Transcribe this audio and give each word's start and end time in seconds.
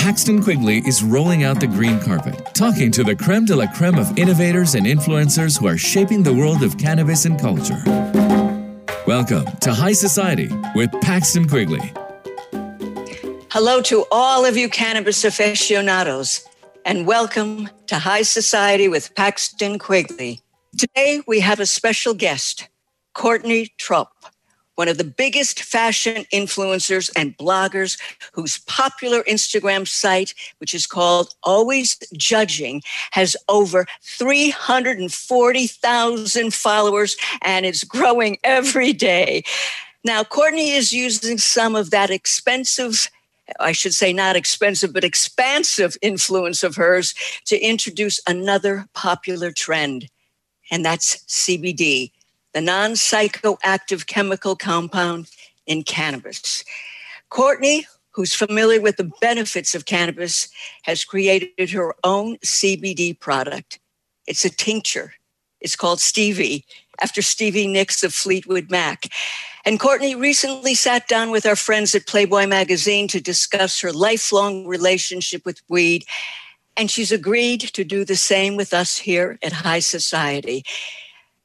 Paxton 0.00 0.42
Quigley 0.42 0.78
is 0.86 1.02
rolling 1.02 1.44
out 1.44 1.60
the 1.60 1.66
green 1.66 2.00
carpet, 2.00 2.54
talking 2.54 2.90
to 2.90 3.04
the 3.04 3.14
creme 3.14 3.44
de 3.44 3.54
la 3.54 3.66
creme 3.66 3.98
of 3.98 4.18
innovators 4.18 4.74
and 4.74 4.86
influencers 4.86 5.60
who 5.60 5.66
are 5.66 5.76
shaping 5.76 6.22
the 6.22 6.32
world 6.32 6.62
of 6.62 6.78
cannabis 6.78 7.26
and 7.26 7.38
culture. 7.38 7.82
Welcome 9.06 9.44
to 9.60 9.74
High 9.74 9.92
Society 9.92 10.48
with 10.74 10.90
Paxton 11.02 11.46
Quigley. 11.46 11.92
Hello 13.50 13.82
to 13.82 14.06
all 14.10 14.46
of 14.46 14.56
you 14.56 14.70
cannabis 14.70 15.22
aficionados, 15.22 16.48
and 16.86 17.06
welcome 17.06 17.68
to 17.86 17.98
High 17.98 18.22
Society 18.22 18.88
with 18.88 19.14
Paxton 19.14 19.78
Quigley. 19.78 20.40
Today 20.78 21.20
we 21.26 21.40
have 21.40 21.60
a 21.60 21.66
special 21.66 22.14
guest, 22.14 22.70
Courtney 23.12 23.74
Trop 23.76 24.19
one 24.76 24.88
of 24.88 24.98
the 24.98 25.04
biggest 25.04 25.62
fashion 25.62 26.24
influencers 26.32 27.10
and 27.16 27.36
bloggers 27.36 27.98
whose 28.32 28.58
popular 28.60 29.24
Instagram 29.24 29.86
site, 29.86 30.32
which 30.58 30.72
is 30.74 30.86
called 30.86 31.34
Always 31.42 31.98
Judging, 32.16 32.80
has 33.10 33.36
over 33.48 33.86
340,000 34.02 36.54
followers 36.54 37.16
and 37.42 37.66
is 37.66 37.82
growing 37.84 38.38
every 38.42 38.92
day. 38.92 39.42
Now, 40.02 40.24
Courtney 40.24 40.70
is 40.70 40.92
using 40.92 41.36
some 41.36 41.74
of 41.74 41.90
that 41.90 42.08
expensive 42.10 43.10
I 43.58 43.72
should 43.72 43.94
say 43.94 44.12
not 44.12 44.36
expensive, 44.36 44.92
but 44.92 45.02
expansive 45.02 45.96
influence 46.02 46.62
of 46.62 46.76
hers 46.76 47.16
to 47.46 47.58
introduce 47.58 48.20
another 48.28 48.86
popular 48.94 49.50
trend, 49.50 50.08
and 50.70 50.84
that's 50.84 51.16
CBD 51.24 52.12
the 52.52 52.60
non 52.60 52.92
psychoactive 52.92 54.06
chemical 54.06 54.56
compound 54.56 55.28
in 55.66 55.82
cannabis. 55.82 56.64
Courtney, 57.28 57.86
who's 58.10 58.34
familiar 58.34 58.80
with 58.80 58.96
the 58.96 59.10
benefits 59.20 59.74
of 59.74 59.86
cannabis, 59.86 60.48
has 60.82 61.04
created 61.04 61.70
her 61.70 61.94
own 62.02 62.36
CBD 62.38 63.18
product. 63.18 63.78
It's 64.26 64.44
a 64.44 64.50
tincture. 64.50 65.14
It's 65.60 65.76
called 65.76 66.00
Stevie, 66.00 66.64
after 67.00 67.22
Stevie 67.22 67.66
Nicks 67.66 68.02
of 68.02 68.14
Fleetwood 68.14 68.70
Mac. 68.70 69.06
And 69.64 69.78
Courtney 69.78 70.14
recently 70.14 70.74
sat 70.74 71.06
down 71.06 71.30
with 71.30 71.44
our 71.44 71.56
friends 71.56 71.94
at 71.94 72.06
Playboy 72.06 72.46
magazine 72.46 73.08
to 73.08 73.20
discuss 73.20 73.80
her 73.80 73.92
lifelong 73.92 74.66
relationship 74.66 75.44
with 75.44 75.60
weed. 75.68 76.04
And 76.76 76.90
she's 76.90 77.12
agreed 77.12 77.60
to 77.60 77.84
do 77.84 78.04
the 78.04 78.16
same 78.16 78.56
with 78.56 78.72
us 78.72 78.96
here 78.96 79.38
at 79.42 79.52
High 79.52 79.80
Society. 79.80 80.64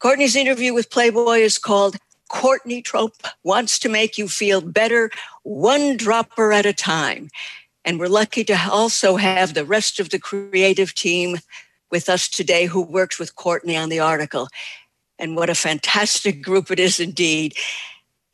Courtney's 0.05 0.35
interview 0.35 0.71
with 0.71 0.91
Playboy 0.91 1.39
is 1.39 1.57
called 1.57 1.97
Courtney 2.29 2.83
Trop 2.83 3.13
Wants 3.43 3.79
to 3.79 3.89
Make 3.89 4.19
You 4.19 4.27
Feel 4.27 4.61
Better, 4.61 5.09
One 5.41 5.97
Dropper 5.97 6.53
at 6.53 6.67
a 6.67 6.73
Time. 6.73 7.31
And 7.83 7.99
we're 7.99 8.07
lucky 8.07 8.43
to 8.43 8.69
also 8.69 9.15
have 9.15 9.55
the 9.55 9.65
rest 9.65 9.99
of 9.99 10.11
the 10.11 10.19
creative 10.19 10.93
team 10.93 11.37
with 11.89 12.07
us 12.07 12.27
today 12.27 12.67
who 12.67 12.83
worked 12.83 13.17
with 13.17 13.35
Courtney 13.35 13.75
on 13.75 13.89
the 13.89 13.99
article. 13.99 14.47
And 15.17 15.35
what 15.35 15.49
a 15.49 15.55
fantastic 15.55 16.43
group 16.43 16.69
it 16.69 16.79
is 16.79 16.99
indeed. 16.99 17.55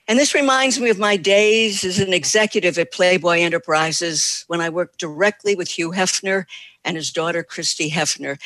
And 0.10 0.20
this 0.20 0.36
reminds 0.36 0.78
me 0.78 0.90
of 0.90 1.00
my 1.00 1.16
days 1.16 1.86
as 1.86 2.00
an 2.00 2.12
executive 2.12 2.78
at 2.78 2.92
Playboy 2.92 3.40
Enterprises 3.40 4.44
when 4.48 4.60
I 4.60 4.68
worked 4.68 5.00
directly 5.00 5.56
with 5.56 5.70
Hugh 5.70 5.92
Hefner 5.92 6.48
and 6.84 6.98
his 6.98 7.14
daughter, 7.14 7.44
Christie 7.44 7.92
Hefner. 7.92 8.38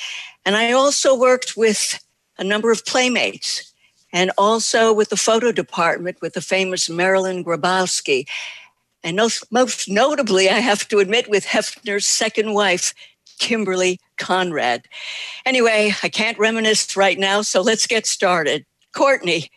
And 0.45 0.55
I 0.55 0.73
also 0.73 1.17
worked 1.17 1.57
with 1.57 2.04
a 2.37 2.43
number 2.43 2.71
of 2.71 2.85
playmates, 2.85 3.73
and 4.11 4.31
also 4.37 4.93
with 4.93 5.09
the 5.09 5.17
photo 5.17 5.51
department 5.51 6.17
with 6.21 6.33
the 6.33 6.41
famous 6.41 6.89
Marilyn 6.89 7.43
Grabowski. 7.43 8.25
And 9.03 9.17
most, 9.17 9.51
most 9.51 9.89
notably, 9.89 10.49
I 10.49 10.59
have 10.59 10.87
to 10.87 10.99
admit, 10.99 11.29
with 11.29 11.45
Hefner's 11.45 12.07
second 12.07 12.53
wife, 12.53 12.93
Kimberly 13.37 13.99
Conrad. 14.17 14.87
Anyway, 15.45 15.93
I 16.01 16.09
can't 16.09 16.39
reminisce 16.39 16.95
right 16.95 17.19
now, 17.19 17.41
so 17.41 17.61
let's 17.61 17.87
get 17.87 18.05
started. 18.05 18.65
Courtney, 18.93 19.51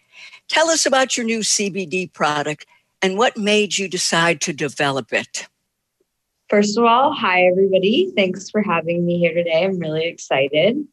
tell 0.49 0.69
us 0.69 0.85
about 0.85 1.17
your 1.17 1.25
new 1.25 1.41
CBD 1.41 2.13
product 2.13 2.67
and 3.01 3.17
what 3.17 3.37
made 3.37 3.79
you 3.79 3.89
decide 3.89 4.41
to 4.43 4.53
develop 4.53 5.13
it. 5.13 5.47
First 6.51 6.79
of 6.79 6.85
all, 6.85 7.13
hi, 7.13 7.43
everybody. 7.43 8.11
Thanks 8.17 8.51
for 8.51 8.63
having 8.63 9.05
me 9.05 9.19
here 9.19 9.35
today. 9.35 9.65
I'm 9.65 9.79
really 9.79 10.07
excited. 10.07 10.85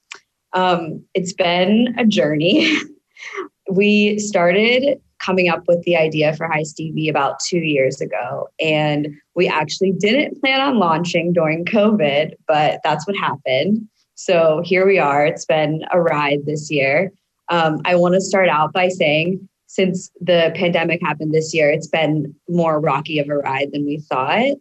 Um, 0.55 1.03
it's 1.13 1.33
been 1.33 1.93
a 1.97 2.05
journey. 2.05 2.75
we 3.71 4.17
started 4.19 4.99
coming 5.19 5.49
up 5.49 5.63
with 5.67 5.81
the 5.83 5.95
idea 5.95 6.35
for 6.35 6.47
High 6.47 6.63
Stevie 6.63 7.09
about 7.09 7.39
two 7.39 7.59
years 7.59 8.01
ago. 8.01 8.47
And 8.59 9.09
we 9.35 9.47
actually 9.47 9.91
didn't 9.91 10.39
plan 10.39 10.61
on 10.61 10.77
launching 10.77 11.33
during 11.33 11.65
COVID, 11.65 12.33
but 12.47 12.79
that's 12.83 13.07
what 13.07 13.15
happened. 13.15 13.87
So 14.15 14.61
here 14.63 14.85
we 14.85 14.97
are. 14.97 15.25
It's 15.25 15.45
been 15.45 15.83
a 15.91 16.01
ride 16.01 16.45
this 16.45 16.71
year. 16.71 17.11
Um, 17.49 17.81
I 17.85 17.95
want 17.95 18.15
to 18.15 18.21
start 18.21 18.49
out 18.49 18.71
by 18.73 18.89
saying, 18.89 19.47
since 19.67 20.09
the 20.21 20.53
pandemic 20.55 21.01
happened 21.01 21.33
this 21.33 21.53
year, 21.53 21.69
it's 21.69 21.87
been 21.87 22.33
more 22.47 22.79
rocky 22.79 23.19
of 23.19 23.27
a 23.29 23.35
ride 23.35 23.71
than 23.73 23.85
we 23.85 23.99
thought. 23.99 24.55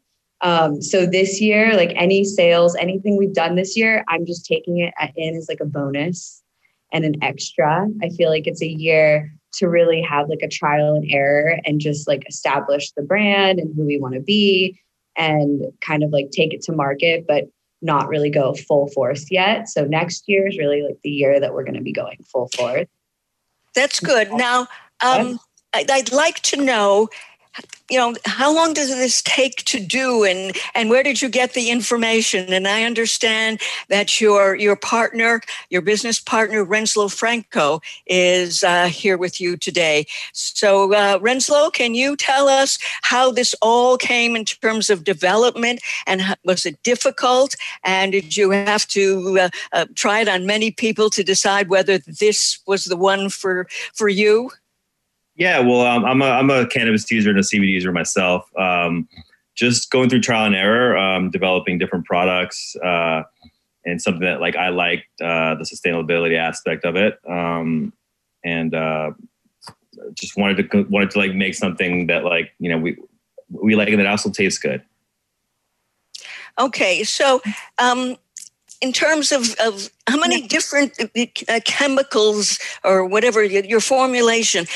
Um, 0.44 0.82
so 0.82 1.06
this 1.06 1.40
year, 1.40 1.74
like 1.74 1.92
any 1.96 2.22
sales, 2.22 2.76
anything 2.76 3.16
we've 3.16 3.32
done 3.32 3.54
this 3.54 3.78
year, 3.78 4.04
I'm 4.08 4.26
just 4.26 4.44
taking 4.44 4.78
it 4.78 4.92
in 5.16 5.34
as 5.34 5.48
like 5.48 5.60
a 5.60 5.64
bonus 5.64 6.42
and 6.92 7.02
an 7.04 7.14
extra. 7.22 7.88
I 8.02 8.10
feel 8.10 8.28
like 8.28 8.46
it's 8.46 8.62
a 8.62 8.68
year 8.68 9.32
to 9.54 9.68
really 9.68 10.02
have 10.02 10.28
like 10.28 10.42
a 10.42 10.48
trial 10.48 10.96
and 10.96 11.10
error 11.10 11.58
and 11.64 11.80
just 11.80 12.06
like 12.06 12.28
establish 12.28 12.90
the 12.92 13.02
brand 13.02 13.58
and 13.58 13.74
who 13.74 13.86
we 13.86 13.98
want 13.98 14.14
to 14.14 14.20
be 14.20 14.78
and 15.16 15.62
kind 15.80 16.02
of 16.02 16.10
like 16.10 16.30
take 16.30 16.52
it 16.52 16.60
to 16.62 16.72
market, 16.72 17.24
but 17.26 17.44
not 17.80 18.08
really 18.08 18.30
go 18.30 18.52
full 18.52 18.88
force 18.88 19.30
yet. 19.30 19.68
So 19.68 19.84
next 19.84 20.24
year 20.26 20.46
is 20.46 20.58
really 20.58 20.82
like 20.82 20.98
the 21.02 21.10
year 21.10 21.40
that 21.40 21.54
we're 21.54 21.64
going 21.64 21.76
to 21.76 21.82
be 21.82 21.92
going 21.92 22.18
full 22.30 22.48
force. 22.54 22.86
That's 23.74 23.98
good. 23.98 24.30
Now, 24.32 24.68
um, 25.02 25.40
I'd 25.72 26.12
like 26.12 26.40
to 26.42 26.62
know 26.62 27.08
you 27.90 27.98
know 27.98 28.14
how 28.24 28.54
long 28.54 28.72
does 28.72 28.88
this 28.88 29.22
take 29.22 29.64
to 29.64 29.78
do 29.78 30.24
and 30.24 30.56
and 30.74 30.88
where 30.88 31.02
did 31.02 31.20
you 31.20 31.28
get 31.28 31.52
the 31.52 31.70
information? 31.70 32.52
And 32.52 32.66
i 32.66 32.84
understand 32.84 33.60
that 33.88 34.20
your 34.20 34.54
your 34.56 34.76
partner 34.76 35.40
your 35.70 35.82
business 35.82 36.18
partner 36.18 36.64
renslow 36.64 37.12
franco 37.12 37.80
is 38.06 38.64
uh, 38.64 38.86
here 38.86 39.18
with 39.18 39.40
you 39.40 39.56
today. 39.56 40.06
So 40.32 40.92
uh, 40.94 41.18
renslow 41.18 41.72
can 41.72 41.94
you 41.94 42.16
tell 42.16 42.48
us 42.48 42.78
how 43.02 43.30
this 43.30 43.54
all 43.60 43.98
came 43.98 44.34
in 44.34 44.44
terms 44.44 44.88
of 44.90 45.04
development? 45.04 45.80
And 46.06 46.36
was 46.44 46.64
it 46.64 46.82
difficult? 46.82 47.54
And 47.84 48.12
did 48.12 48.36
you 48.36 48.50
have 48.50 48.86
to 48.88 49.38
uh, 49.38 49.48
uh, 49.72 49.86
try 49.94 50.20
it 50.20 50.28
on 50.28 50.46
many 50.46 50.70
people 50.70 51.10
to 51.10 51.22
decide 51.22 51.68
whether 51.68 51.98
this 51.98 52.58
was 52.66 52.84
the 52.84 52.96
one 52.96 53.28
for 53.28 53.66
for 53.92 54.08
you 54.08 54.50
yeah, 55.36 55.58
well, 55.60 55.80
um, 55.80 56.04
I'm 56.04 56.22
a 56.22 56.26
I'm 56.26 56.50
a 56.50 56.66
cannabis 56.66 57.10
user 57.10 57.30
and 57.30 57.38
a 57.38 57.42
CBD 57.42 57.68
user 57.68 57.92
myself. 57.92 58.48
Um, 58.56 59.08
just 59.54 59.90
going 59.90 60.08
through 60.08 60.20
trial 60.20 60.46
and 60.46 60.54
error, 60.54 60.96
um, 60.96 61.30
developing 61.30 61.78
different 61.78 62.04
products, 62.04 62.76
uh, 62.76 63.22
and 63.84 64.00
something 64.00 64.22
that 64.22 64.40
like 64.40 64.56
I 64.56 64.68
liked 64.68 65.06
uh, 65.20 65.54
the 65.54 65.64
sustainability 65.64 66.36
aspect 66.36 66.84
of 66.84 66.96
it, 66.96 67.18
um, 67.28 67.92
and 68.44 68.74
uh, 68.74 69.12
just 70.14 70.36
wanted 70.36 70.70
to 70.70 70.82
wanted 70.84 71.10
to 71.10 71.18
like 71.18 71.34
make 71.34 71.54
something 71.54 72.06
that 72.06 72.24
like 72.24 72.52
you 72.58 72.70
know 72.70 72.78
we 72.78 72.96
we 73.50 73.74
like 73.74 73.88
and 73.88 73.98
that 73.98 74.06
also 74.06 74.30
tastes 74.30 74.58
good. 74.58 74.82
Okay, 76.58 77.02
so 77.02 77.42
um, 77.78 78.16
in 78.84 78.92
terms 78.92 79.32
of, 79.32 79.54
of 79.64 79.88
how 80.06 80.18
many 80.18 80.46
different 80.46 80.92
uh, 81.00 81.26
uh, 81.48 81.60
chemicals 81.64 82.58
or 82.84 83.06
whatever 83.06 83.42
your 83.42 83.80
formulation 83.80 84.66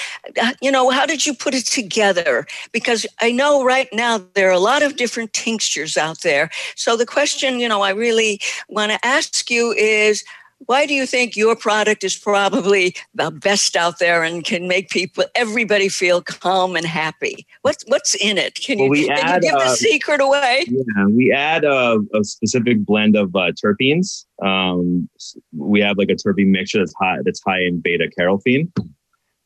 uh, 0.41 0.55
you 0.63 0.71
know 0.73 0.89
how 0.89 1.05
did 1.05 1.27
you 1.27 1.35
put 1.35 1.55
it 1.55 1.67
together? 1.67 2.47
Because 2.73 3.05
i 3.21 3.31
know 3.31 3.53
right 3.75 3.89
now 3.93 4.15
there 4.35 4.49
are 4.49 4.61
a 4.63 4.67
lot 4.73 4.83
of 4.83 4.97
different 4.97 5.35
tinctures 5.35 5.99
out 5.99 6.23
there. 6.23 6.51
So 6.75 6.97
the 6.97 7.11
question 7.17 7.61
you 7.61 7.69
know 7.69 7.83
i 7.83 7.91
really 7.91 8.41
want 8.69 8.91
to 8.93 8.99
ask 9.07 9.51
you 9.51 9.73
is 9.73 10.25
why 10.67 10.87
do 10.87 10.95
you 10.95 11.07
think 11.07 11.37
your 11.37 11.57
product 11.57 12.05
is 12.05 12.17
probably 12.17 12.95
the 13.15 13.31
best 13.31 13.77
out 13.77 13.99
there 13.99 14.23
and 14.23 14.45
can 14.45 14.69
make 14.69 14.91
people 14.91 15.25
everybody 15.35 15.89
feel 15.89 16.23
calm 16.23 16.77
and 16.77 16.87
happy? 16.87 17.47
What's 17.63 17.85
what's 17.87 18.15
in 18.15 18.39
it? 18.39 18.55
Can, 18.55 18.79
well, 18.79 18.97
you, 18.97 19.07
can 19.07 19.19
add, 19.19 19.45
you, 19.45 19.51
give 19.51 19.61
uh, 19.61 19.65
the 19.65 19.77
secret 19.77 20.21
away? 20.21 20.65
Yeah 20.67 21.07
we 21.07 21.33
add 21.33 21.65
a, 21.65 21.99
a 22.15 22.25
specific 22.25 22.85
blend 22.85 23.17
of 23.17 23.35
uh, 23.35 23.53
terpenes. 23.53 24.25
Um, 24.43 25.09
we 25.57 25.81
have 25.81 25.97
like 25.99 26.11
a 26.11 26.15
terpene 26.15 26.49
mixture 26.49 26.79
that's 26.79 26.95
high 27.01 27.19
that's 27.25 27.43
high 27.43 27.61
in 27.61 27.81
beta 27.81 28.11
caryophyllene 28.19 28.71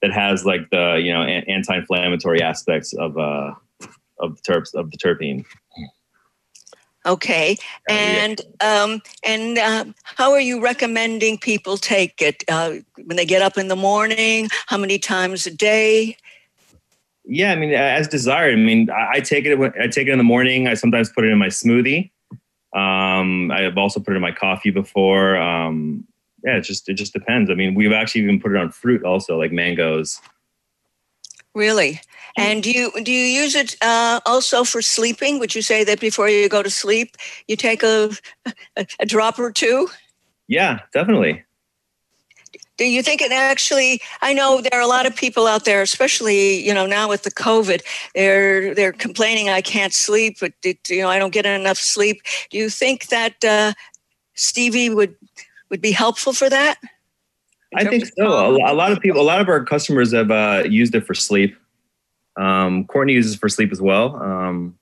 that 0.03 0.12
has 0.12 0.44
like 0.44 0.69
the 0.70 1.00
you 1.03 1.12
know 1.12 1.23
anti-inflammatory 1.23 2.43
aspects 2.43 2.93
of 2.94 3.17
uh 3.17 3.53
of 4.19 4.37
the 4.37 4.43
terps 4.53 4.75
of 4.75 4.91
the 4.91 4.99
terpene 4.99 5.44
Okay, 7.05 7.57
and 7.89 8.41
um, 8.61 9.03
and 9.25 9.59
uh, 9.59 9.85
how 10.05 10.31
are 10.31 10.41
you 10.41 10.63
recommending 10.63 11.37
people 11.37 11.77
take 11.77 12.23
it 12.23 12.45
uh, 12.49 12.75
when 13.05 13.17
they 13.17 13.27
get 13.27 13.43
up 13.43 13.59
in 13.59 13.67
the 13.67 13.77
morning? 13.77 14.49
How 14.69 14.79
many 14.79 14.99
times 14.99 15.47
a 15.47 15.51
day? 15.51 16.17
Yeah, 17.25 17.53
I 17.53 17.57
mean, 17.57 17.73
as 17.73 18.07
desired. 18.07 18.55
I 18.55 18.57
mean, 18.57 18.89
I, 18.91 19.15
I 19.15 19.21
take 19.21 19.47
it. 19.47 19.59
I 19.81 19.89
take 19.89 20.07
it 20.07 20.13
in 20.13 20.19
the 20.19 20.25
morning. 20.25 20.69
I 20.69 20.75
sometimes 20.75 21.11
put 21.11 21.25
it 21.25 21.33
in 21.33 21.39
my 21.39 21.49
smoothie. 21.49 22.11
Um, 22.75 23.51
I've 23.51 23.77
also 23.77 24.01
put 24.01 24.13
it 24.13 24.17
in 24.17 24.23
my 24.23 24.33
coffee 24.33 24.71
before. 24.71 25.37
Um, 25.37 26.07
yeah, 26.45 26.57
it 26.57 26.63
just 26.63 26.89
it 26.89 26.95
just 26.95 27.13
depends. 27.13 27.51
I 27.51 27.55
mean, 27.55 27.75
we've 27.75 27.93
actually 27.93 28.23
even 28.23 28.41
put 28.41 28.53
it 28.53 28.59
on 28.59 28.71
fruit 28.71 29.05
also, 29.05 29.39
like 29.39 29.53
mangoes. 29.53 30.21
Really? 31.55 32.01
And 32.37 32.63
do 32.63 32.71
you 32.71 32.91
do 33.03 33.13
you 33.13 33.43
use 33.43 33.55
it 33.55 33.77
uh, 33.83 34.21
also 34.25 34.65
for 34.65 34.81
sleeping? 34.81 35.39
Would 35.39 35.55
you 35.55 35.63
say 35.63 35.85
that 35.85 36.01
before 36.01 36.29
you 36.29 36.49
go 36.49 36.63
to 36.63 36.71
sleep, 36.71 37.17
you 37.47 37.57
take 37.57 37.83
a 37.83 38.11
a, 38.77 38.87
a 39.01 39.07
drop 39.07 39.39
or 39.39 39.53
two? 39.53 39.89
Yeah, 40.49 40.81
definitely. 40.93 41.45
Do 42.79 42.87
you 42.87 43.03
think 43.03 43.21
it 43.21 43.33
actually? 43.33 44.01
I 44.23 44.33
know 44.33 44.63
there 44.63 44.79
are 44.79 44.83
a 44.83 44.87
lot 44.87 45.05
of 45.05 45.15
people 45.15 45.47
out 45.47 45.67
there, 45.67 45.83
especially 45.83 46.67
you 46.67 46.73
know 46.73 46.87
now 46.87 47.09
with 47.09 47.23
the 47.23 47.31
COVID, 47.31 47.83
they're 48.15 48.75
they're 48.75 48.93
complaining 48.93 49.51
I 49.51 49.61
can't 49.61 49.93
sleep, 49.93 50.39
but 50.41 50.53
it, 50.65 50.89
you 50.89 51.03
know 51.03 51.09
I 51.09 51.19
don't 51.19 51.35
get 51.35 51.45
enough 51.45 51.79
sleep. 51.79 52.23
Do 52.51 52.57
you 52.57 52.71
think 52.71 53.09
that 53.09 53.45
uh, 53.45 53.75
Stevie 54.35 54.89
would 54.89 55.15
would 55.69 55.83
be 55.83 55.93
helpful 55.93 56.33
for 56.33 56.49
that? 56.49 56.79
I 57.75 57.85
think 57.85 58.07
so. 58.19 58.27
A, 58.27 58.73
a, 58.73 58.75
lot 58.75 58.93
of 58.93 59.01
people, 59.01 59.21
a 59.21 59.23
lot 59.23 59.41
of 59.41 59.49
our 59.49 59.65
customers 59.65 60.13
have 60.13 60.31
uh, 60.31 60.65
used 60.69 60.95
it 60.95 61.07
for 61.07 61.15
sleep. 61.15 61.57
Um, 62.37 62.87
Courtney 62.87 63.15
uses 63.15 63.35
it 63.35 63.41
for 63.41 63.49
sleep 63.49 63.73
as 63.73 63.81
well. 63.81 64.17
Um, 64.17 64.79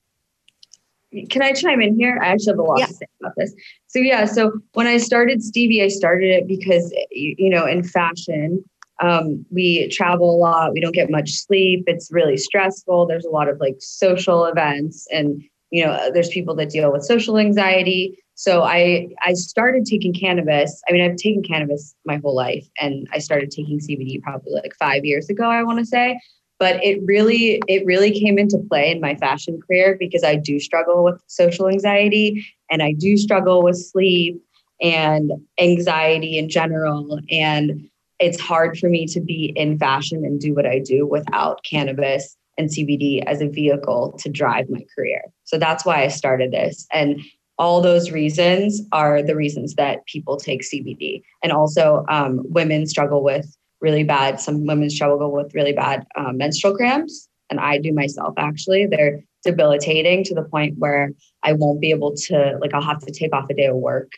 Can 1.30 1.42
I 1.42 1.52
chime 1.52 1.80
in 1.80 1.98
here? 1.98 2.18
I 2.22 2.28
actually 2.28 2.52
have 2.52 2.58
a 2.58 2.62
lot 2.62 2.78
yeah. 2.78 2.86
to 2.86 2.94
say 2.94 3.06
about 3.20 3.32
this. 3.36 3.54
So 3.88 3.98
yeah, 3.98 4.24
so 4.24 4.60
when 4.74 4.86
I 4.86 4.98
started 4.98 5.42
Stevie, 5.42 5.82
I 5.82 5.88
started 5.88 6.30
it 6.30 6.46
because 6.46 6.94
you 7.10 7.50
know 7.50 7.66
in 7.66 7.82
fashion, 7.82 8.64
um, 9.00 9.44
we 9.50 9.88
travel 9.88 10.34
a 10.34 10.38
lot. 10.38 10.72
We 10.72 10.80
don't 10.80 10.94
get 10.94 11.10
much 11.10 11.32
sleep. 11.32 11.84
It's 11.86 12.12
really 12.12 12.36
stressful. 12.36 13.06
There's 13.06 13.24
a 13.24 13.30
lot 13.30 13.48
of 13.48 13.58
like 13.58 13.76
social 13.80 14.44
events, 14.44 15.06
and 15.10 15.42
you 15.70 15.84
know 15.84 16.10
there's 16.12 16.28
people 16.28 16.54
that 16.56 16.70
deal 16.70 16.92
with 16.92 17.04
social 17.04 17.38
anxiety. 17.38 18.19
So 18.34 18.62
I 18.62 19.08
I 19.22 19.34
started 19.34 19.84
taking 19.84 20.14
cannabis. 20.14 20.80
I 20.88 20.92
mean, 20.92 21.02
I've 21.02 21.16
taken 21.16 21.42
cannabis 21.42 21.94
my 22.04 22.16
whole 22.22 22.34
life, 22.34 22.66
and 22.80 23.06
I 23.12 23.18
started 23.18 23.50
taking 23.50 23.78
CBD 23.78 24.22
probably 24.22 24.52
like 24.52 24.74
five 24.78 25.04
years 25.04 25.28
ago. 25.28 25.44
I 25.44 25.62
want 25.62 25.78
to 25.78 25.86
say, 25.86 26.18
but 26.58 26.82
it 26.84 27.00
really 27.04 27.60
it 27.68 27.84
really 27.84 28.18
came 28.18 28.38
into 28.38 28.58
play 28.68 28.90
in 28.90 29.00
my 29.00 29.14
fashion 29.16 29.60
career 29.60 29.96
because 29.98 30.24
I 30.24 30.36
do 30.36 30.58
struggle 30.58 31.04
with 31.04 31.20
social 31.26 31.68
anxiety, 31.68 32.46
and 32.70 32.82
I 32.82 32.92
do 32.92 33.16
struggle 33.16 33.62
with 33.62 33.76
sleep 33.76 34.42
and 34.80 35.30
anxiety 35.58 36.38
in 36.38 36.48
general, 36.48 37.20
and 37.30 37.88
it's 38.20 38.38
hard 38.38 38.78
for 38.78 38.88
me 38.88 39.06
to 39.06 39.20
be 39.20 39.52
in 39.56 39.78
fashion 39.78 40.24
and 40.24 40.40
do 40.40 40.54
what 40.54 40.66
I 40.66 40.78
do 40.78 41.06
without 41.06 41.64
cannabis 41.64 42.36
and 42.58 42.68
CBD 42.68 43.24
as 43.26 43.40
a 43.40 43.48
vehicle 43.48 44.14
to 44.18 44.28
drive 44.28 44.68
my 44.68 44.84
career. 44.94 45.22
So 45.44 45.58
that's 45.58 45.84
why 45.84 46.04
I 46.04 46.08
started 46.08 46.52
this. 46.52 46.86
And 46.92 47.20
all 47.60 47.82
those 47.82 48.10
reasons 48.10 48.80
are 48.90 49.22
the 49.22 49.36
reasons 49.36 49.74
that 49.74 50.04
people 50.06 50.38
take 50.38 50.62
CBD. 50.62 51.22
And 51.42 51.52
also, 51.52 52.06
um, 52.08 52.40
women 52.44 52.86
struggle 52.86 53.22
with 53.22 53.54
really 53.82 54.02
bad, 54.02 54.40
some 54.40 54.64
women 54.64 54.88
struggle 54.88 55.30
with 55.30 55.54
really 55.54 55.74
bad 55.74 56.06
um, 56.16 56.38
menstrual 56.38 56.74
cramps. 56.74 57.28
And 57.50 57.60
I 57.60 57.76
do 57.76 57.92
myself 57.92 58.32
actually. 58.38 58.86
They're 58.86 59.20
debilitating 59.44 60.24
to 60.24 60.34
the 60.34 60.42
point 60.42 60.78
where 60.78 61.12
I 61.42 61.52
won't 61.52 61.82
be 61.82 61.90
able 61.90 62.14
to, 62.28 62.56
like, 62.62 62.72
I'll 62.72 62.80
have 62.80 63.00
to 63.00 63.12
take 63.12 63.34
off 63.34 63.50
a 63.50 63.54
day 63.54 63.66
of 63.66 63.76
work 63.76 64.12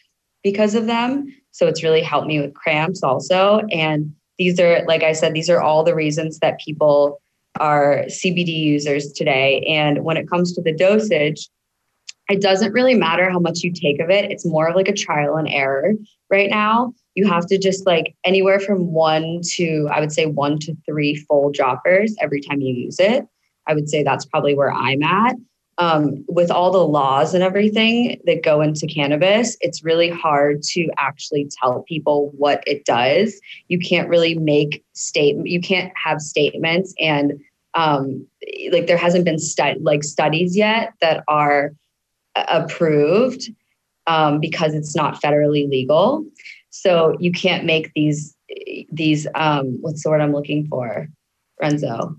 because 0.44 0.76
of 0.76 0.86
them. 0.86 1.26
So 1.50 1.66
it's 1.66 1.82
really 1.82 2.02
helped 2.02 2.28
me 2.28 2.40
with 2.40 2.54
cramps 2.54 3.02
also. 3.02 3.62
And 3.72 4.14
these 4.38 4.60
are, 4.60 4.84
like 4.86 5.02
I 5.02 5.12
said, 5.12 5.34
these 5.34 5.50
are 5.50 5.60
all 5.60 5.82
the 5.82 5.96
reasons 5.96 6.38
that 6.38 6.60
people 6.60 7.20
are 7.58 8.04
CBD 8.06 8.56
users 8.56 9.12
today. 9.12 9.64
And 9.68 10.04
when 10.04 10.16
it 10.16 10.30
comes 10.30 10.52
to 10.52 10.62
the 10.62 10.72
dosage, 10.72 11.48
it 12.32 12.40
doesn't 12.40 12.72
really 12.72 12.94
matter 12.94 13.30
how 13.30 13.38
much 13.38 13.60
you 13.60 13.70
take 13.70 14.00
of 14.00 14.08
it. 14.08 14.30
It's 14.30 14.46
more 14.46 14.66
of 14.66 14.74
like 14.74 14.88
a 14.88 14.94
trial 14.94 15.36
and 15.36 15.46
error 15.48 15.92
right 16.30 16.48
now. 16.48 16.94
You 17.14 17.28
have 17.28 17.46
to 17.48 17.58
just 17.58 17.84
like 17.84 18.16
anywhere 18.24 18.58
from 18.58 18.90
one 18.90 19.42
to, 19.56 19.86
I 19.92 20.00
would 20.00 20.12
say, 20.12 20.24
one 20.24 20.58
to 20.60 20.74
three 20.86 21.14
full 21.14 21.50
droppers 21.52 22.16
every 22.20 22.40
time 22.40 22.62
you 22.62 22.72
use 22.72 22.98
it. 22.98 23.26
I 23.66 23.74
would 23.74 23.90
say 23.90 24.02
that's 24.02 24.24
probably 24.24 24.54
where 24.54 24.72
I'm 24.72 25.02
at. 25.02 25.36
Um, 25.76 26.24
with 26.26 26.50
all 26.50 26.70
the 26.70 26.86
laws 26.86 27.34
and 27.34 27.42
everything 27.42 28.18
that 28.24 28.42
go 28.42 28.62
into 28.62 28.86
cannabis, 28.86 29.56
it's 29.60 29.84
really 29.84 30.08
hard 30.08 30.62
to 30.70 30.88
actually 30.96 31.50
tell 31.60 31.82
people 31.82 32.32
what 32.36 32.62
it 32.66 32.86
does. 32.86 33.38
You 33.68 33.78
can't 33.78 34.08
really 34.08 34.38
make 34.38 34.82
statement. 34.94 35.48
You 35.48 35.60
can't 35.60 35.92
have 36.02 36.22
statements 36.22 36.94
and 36.98 37.38
um, 37.74 38.26
like 38.70 38.86
there 38.86 38.98
hasn't 38.98 39.24
been 39.24 39.38
stu- 39.38 39.80
like 39.80 40.04
studies 40.04 40.56
yet 40.56 40.92
that 41.00 41.24
are 41.28 41.72
approved 42.36 43.50
um, 44.06 44.40
because 44.40 44.74
it's 44.74 44.96
not 44.96 45.20
federally 45.22 45.68
legal. 45.68 46.24
So 46.70 47.16
you 47.20 47.32
can't 47.32 47.64
make 47.64 47.92
these 47.94 48.36
these 48.90 49.26
um, 49.34 49.78
what's 49.80 50.02
the 50.02 50.10
word 50.10 50.20
I'm 50.20 50.32
looking 50.32 50.66
for, 50.66 51.08
Renzo? 51.60 52.16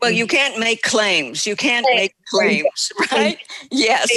Well, 0.00 0.10
you 0.10 0.26
can't 0.26 0.58
make 0.58 0.82
claims. 0.82 1.46
You 1.46 1.56
can't 1.56 1.86
make 1.94 2.14
claims, 2.32 2.92
right? 3.12 3.38
Yes. 3.70 4.08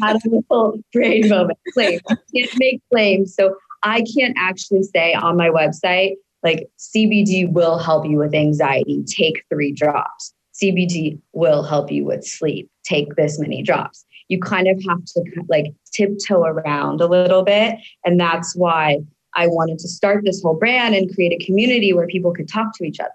Had 0.00 0.16
a 0.16 0.30
little 0.30 0.80
brain 0.92 1.28
moment. 1.28 1.58
Claims. 1.74 2.00
You 2.32 2.46
can't 2.48 2.58
make 2.58 2.80
claims. 2.90 3.34
So 3.34 3.56
I 3.82 4.02
can't 4.16 4.34
actually 4.38 4.84
say 4.84 5.12
on 5.12 5.36
my 5.36 5.50
website, 5.50 6.14
like 6.42 6.68
CBD 6.78 7.50
will 7.50 7.78
help 7.78 8.06
you 8.06 8.16
with 8.16 8.34
anxiety. 8.34 9.04
Take 9.04 9.44
three 9.50 9.72
drops. 9.72 10.32
CBD 10.62 11.20
will 11.32 11.62
help 11.62 11.90
you 11.90 12.04
with 12.04 12.24
sleep. 12.24 12.70
Take 12.84 13.14
this 13.16 13.38
many 13.38 13.62
drops. 13.62 14.04
You 14.28 14.40
kind 14.40 14.68
of 14.68 14.82
have 14.88 15.04
to 15.04 15.24
like 15.48 15.72
tiptoe 15.92 16.42
around 16.42 17.00
a 17.00 17.06
little 17.06 17.42
bit. 17.42 17.76
And 18.04 18.20
that's 18.20 18.54
why 18.54 18.98
I 19.34 19.46
wanted 19.46 19.78
to 19.80 19.88
start 19.88 20.24
this 20.24 20.42
whole 20.42 20.56
brand 20.56 20.94
and 20.94 21.12
create 21.14 21.32
a 21.32 21.44
community 21.44 21.92
where 21.92 22.06
people 22.06 22.32
could 22.32 22.48
talk 22.48 22.76
to 22.76 22.84
each 22.84 23.00
other. 23.00 23.10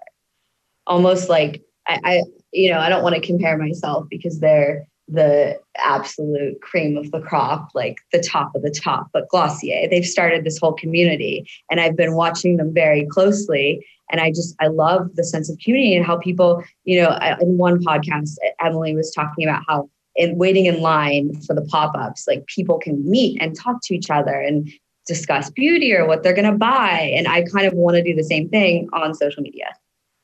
Almost 0.86 1.28
like 1.28 1.62
I, 1.86 2.00
I 2.04 2.22
you 2.52 2.70
know, 2.70 2.78
I 2.78 2.88
don't 2.88 3.02
want 3.02 3.14
to 3.14 3.20
compare 3.20 3.58
myself 3.58 4.06
because 4.08 4.40
they're 4.40 4.86
the 5.08 5.60
absolute 5.76 6.60
cream 6.62 6.96
of 6.96 7.10
the 7.10 7.20
crop, 7.20 7.68
like 7.74 7.98
the 8.12 8.22
top 8.22 8.54
of 8.54 8.62
the 8.62 8.70
top. 8.70 9.08
But 9.12 9.28
Glossier, 9.28 9.88
they've 9.90 10.06
started 10.06 10.44
this 10.44 10.58
whole 10.58 10.72
community, 10.72 11.46
and 11.70 11.80
I've 11.80 11.96
been 11.96 12.14
watching 12.14 12.56
them 12.56 12.72
very 12.72 13.06
closely. 13.06 13.84
And 14.10 14.20
I 14.20 14.30
just, 14.30 14.54
I 14.60 14.66
love 14.66 15.14
the 15.14 15.24
sense 15.24 15.50
of 15.50 15.58
community 15.58 15.96
and 15.96 16.04
how 16.04 16.18
people, 16.18 16.62
you 16.84 17.00
know, 17.00 17.18
in 17.40 17.58
one 17.58 17.82
podcast, 17.82 18.36
Emily 18.60 18.94
was 18.94 19.10
talking 19.10 19.48
about 19.48 19.62
how 19.66 19.88
in 20.16 20.36
waiting 20.36 20.66
in 20.66 20.80
line 20.80 21.40
for 21.42 21.54
the 21.54 21.62
pop 21.62 21.94
ups, 21.96 22.26
like 22.28 22.46
people 22.46 22.78
can 22.78 23.08
meet 23.08 23.40
and 23.40 23.56
talk 23.58 23.76
to 23.84 23.94
each 23.94 24.10
other 24.10 24.34
and 24.34 24.70
discuss 25.06 25.50
beauty 25.50 25.92
or 25.92 26.06
what 26.06 26.22
they're 26.22 26.34
going 26.34 26.50
to 26.50 26.56
buy. 26.56 27.12
And 27.14 27.26
I 27.28 27.42
kind 27.44 27.66
of 27.66 27.74
want 27.74 27.96
to 27.96 28.02
do 28.02 28.14
the 28.14 28.24
same 28.24 28.48
thing 28.48 28.88
on 28.92 29.14
social 29.14 29.42
media. 29.42 29.74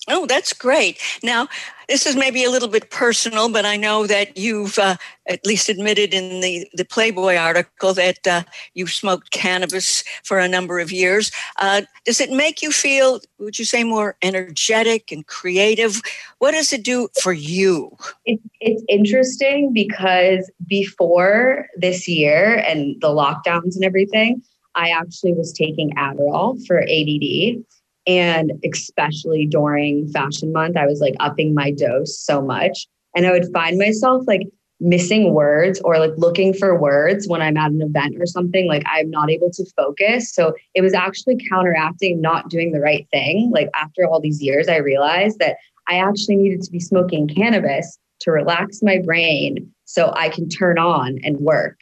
Oh, 0.09 0.27
that's 0.27 0.53
great. 0.55 0.99
Now, 1.23 1.47
this 1.89 2.07
is 2.07 2.17
maybe 2.17 2.43
a 2.43 2.51
little 2.51 2.69
bit 2.69 2.91
personal, 2.91 3.51
but 3.51 3.67
I 3.67 3.77
know 3.77 4.07
that 4.07 4.37
you've 4.37 4.79
uh, 4.79 4.97
at 5.29 5.45
least 5.45 5.69
admitted 5.69 6.15
in 6.15 6.41
the, 6.41 6.67
the 6.73 6.87
Playboy 6.87 7.37
article 7.37 7.93
that 7.95 8.27
uh, 8.27 8.43
you've 8.73 8.93
smoked 8.93 9.31
cannabis 9.31 10.03
for 10.25 10.39
a 10.39 10.49
number 10.49 10.81
of 10.81 10.91
years. 10.91 11.31
Uh, 11.59 11.83
does 12.07 12.21
it 12.21 12.31
make 12.31 12.63
you 12.63 12.73
feel, 12.73 13.21
would 13.39 13.59
you 13.59 13.65
say, 13.67 13.85
more 13.85 14.17
energetic 14.23 15.13
and 15.13 15.27
creative? 15.27 16.01
What 16.39 16.53
does 16.53 16.73
it 16.73 16.83
do 16.83 17.09
for 17.21 17.35
you? 17.35 17.95
It, 18.25 18.41
it's 18.61 18.83
interesting 18.89 19.73
because 19.73 20.51
before 20.67 21.67
this 21.77 22.09
year 22.09 22.65
and 22.67 22.99
the 23.03 23.09
lockdowns 23.09 23.75
and 23.75 23.85
everything, 23.85 24.43
I 24.75 24.91
actually 24.91 25.35
was 25.35 25.53
taking 25.53 25.91
Adderall 25.97 26.65
for 26.67 26.81
ADD 26.81 27.65
and 28.07 28.53
especially 28.65 29.47
during 29.47 30.09
fashion 30.09 30.53
month, 30.53 30.77
I 30.77 30.87
was 30.87 31.01
like 31.01 31.15
upping 31.21 31.55
my 31.55 31.71
dose 31.71 32.19
so 32.19 32.41
much. 32.41 32.87
And 33.15 33.27
I 33.27 33.33
would 33.33 33.53
find 33.53 33.79
myself 33.79 34.25
like 34.27 34.43
missing 34.81 35.35
words 35.35 35.81
or 35.85 35.99
like 35.99 36.13
looking 36.17 36.55
for 36.55 36.79
words 36.79 37.29
when 37.29 37.43
I'm 37.43 37.57
at 37.57 37.71
an 37.71 37.83
event 37.83 38.17
or 38.19 38.27
something. 38.27 38.67
Like 38.67 38.83
I'm 38.87 39.11
not 39.11 39.31
able 39.31 39.51
to 39.51 39.65
focus. 39.77 40.33
So 40.33 40.55
it 40.75 40.81
was 40.81 40.95
actually 40.95 41.37
counteracting 41.51 42.21
not 42.21 42.49
doing 42.49 42.73
the 42.73 42.81
right 42.81 43.07
thing. 43.13 43.51
Like 43.53 43.69
after 43.75 44.07
all 44.07 44.21
these 44.21 44.43
years, 44.43 44.69
I 44.69 44.77
realized 44.77 45.39
that 45.39 45.57
I 45.87 45.97
actually 45.97 46.37
needed 46.37 46.63
to 46.63 46.71
be 46.71 46.81
smoking 46.81 47.29
cannabis 47.29 47.99
to 48.21 48.31
relax 48.31 48.81
my 48.83 48.99
brain 48.99 49.71
so 49.85 50.13
I 50.17 50.29
can 50.29 50.49
turn 50.49 50.79
on 50.79 51.19
and 51.23 51.39
work 51.39 51.77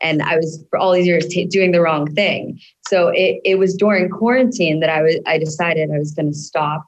and 0.00 0.22
I 0.22 0.36
was 0.36 0.64
for 0.70 0.78
all 0.78 0.92
these 0.92 1.06
years 1.06 1.26
t- 1.26 1.44
doing 1.44 1.72
the 1.72 1.80
wrong 1.80 2.12
thing. 2.14 2.60
So 2.88 3.08
it, 3.08 3.40
it 3.44 3.58
was 3.58 3.74
during 3.74 4.08
quarantine 4.08 4.80
that 4.80 4.88
I 4.88 5.02
was 5.02 5.16
I 5.26 5.38
decided 5.38 5.90
I 5.90 5.98
was 5.98 6.12
going 6.12 6.32
to 6.32 6.38
stop 6.38 6.86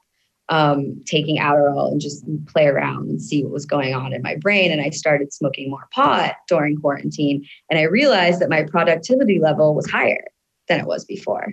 um, 0.48 1.00
taking 1.04 1.36
Adderall 1.36 1.92
and 1.92 2.00
just 2.00 2.24
play 2.46 2.66
around 2.66 3.10
and 3.10 3.20
see 3.20 3.44
what 3.44 3.52
was 3.52 3.66
going 3.66 3.94
on 3.94 4.14
in 4.14 4.22
my 4.22 4.36
brain. 4.36 4.72
And 4.72 4.80
I 4.80 4.90
started 4.90 5.32
smoking 5.32 5.68
more 5.68 5.86
pot 5.92 6.36
during 6.48 6.76
quarantine, 6.76 7.46
and 7.68 7.78
I 7.78 7.82
realized 7.82 8.40
that 8.40 8.48
my 8.48 8.64
productivity 8.64 9.38
level 9.38 9.74
was 9.74 9.88
higher 9.90 10.24
than 10.68 10.80
it 10.80 10.86
was 10.86 11.04
before. 11.04 11.52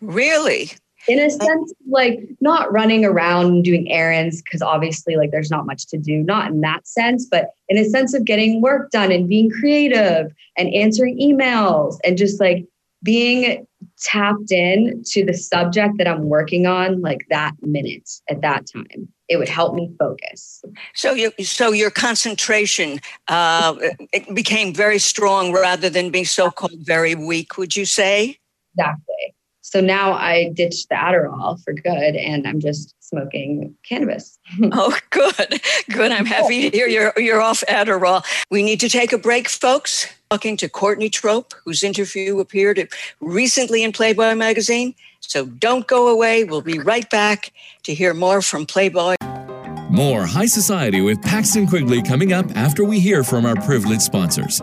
Really? 0.00 0.70
in 1.06 1.18
a 1.18 1.28
sense 1.28 1.72
like 1.86 2.26
not 2.40 2.72
running 2.72 3.04
around 3.04 3.46
and 3.46 3.64
doing 3.64 3.90
errands 3.90 4.40
because 4.40 4.62
obviously 4.62 5.16
like 5.16 5.30
there's 5.30 5.50
not 5.50 5.66
much 5.66 5.86
to 5.86 5.98
do 5.98 6.22
not 6.22 6.50
in 6.50 6.60
that 6.62 6.86
sense 6.86 7.26
but 7.26 7.50
in 7.68 7.76
a 7.76 7.84
sense 7.84 8.14
of 8.14 8.24
getting 8.24 8.62
work 8.62 8.90
done 8.90 9.12
and 9.12 9.28
being 9.28 9.50
creative 9.50 10.32
and 10.56 10.72
answering 10.72 11.18
emails 11.18 11.98
and 12.04 12.16
just 12.16 12.40
like 12.40 12.66
being 13.04 13.64
tapped 14.00 14.50
in 14.50 15.02
to 15.06 15.24
the 15.24 15.34
subject 15.34 15.98
that 15.98 16.08
i'm 16.08 16.28
working 16.28 16.66
on 16.66 17.00
like 17.00 17.24
that 17.30 17.52
minute 17.62 18.10
at 18.28 18.40
that 18.40 18.66
time 18.66 19.08
it 19.26 19.38
would 19.38 19.48
help 19.48 19.74
me 19.74 19.90
focus. 19.98 20.62
So 20.94 21.14
you 21.14 21.32
so 21.42 21.72
your 21.72 21.90
concentration 21.90 23.00
uh, 23.28 23.74
it 24.12 24.34
became 24.34 24.74
very 24.74 24.98
strong 24.98 25.50
rather 25.50 25.88
than 25.88 26.10
being 26.10 26.26
so 26.26 26.50
called 26.50 26.78
very 26.80 27.14
weak 27.14 27.56
would 27.56 27.74
you 27.74 27.86
say? 27.86 28.38
Exactly 28.76 29.34
so 29.74 29.80
now 29.80 30.12
I 30.12 30.50
ditched 30.50 30.88
the 30.88 30.94
Adderall 30.94 31.60
for 31.64 31.72
good 31.72 32.14
and 32.14 32.46
I'm 32.46 32.60
just 32.60 32.94
smoking 33.00 33.74
cannabis. 33.82 34.38
oh, 34.70 34.96
good. 35.10 35.60
Good. 35.90 36.12
I'm 36.12 36.26
happy 36.26 36.70
to 36.70 36.76
hear 36.76 36.86
you're, 36.86 37.12
you're 37.16 37.40
off 37.40 37.64
Adderall. 37.68 38.24
We 38.52 38.62
need 38.62 38.78
to 38.80 38.88
take 38.88 39.12
a 39.12 39.18
break, 39.18 39.48
folks. 39.48 40.06
Talking 40.30 40.56
to 40.58 40.68
Courtney 40.68 41.10
Trop, 41.10 41.54
whose 41.64 41.82
interview 41.82 42.38
appeared 42.38 42.88
recently 43.20 43.82
in 43.82 43.90
Playboy 43.90 44.36
magazine. 44.36 44.94
So 45.18 45.46
don't 45.46 45.88
go 45.88 46.06
away. 46.06 46.44
We'll 46.44 46.60
be 46.60 46.78
right 46.78 47.10
back 47.10 47.52
to 47.82 47.94
hear 47.94 48.14
more 48.14 48.42
from 48.42 48.66
Playboy. 48.66 49.16
More 49.90 50.24
High 50.24 50.46
Society 50.46 51.00
with 51.00 51.20
Paxton 51.20 51.66
Quigley 51.66 52.00
coming 52.00 52.32
up 52.32 52.46
after 52.56 52.84
we 52.84 53.00
hear 53.00 53.24
from 53.24 53.44
our 53.44 53.56
privileged 53.56 54.02
sponsors. 54.02 54.62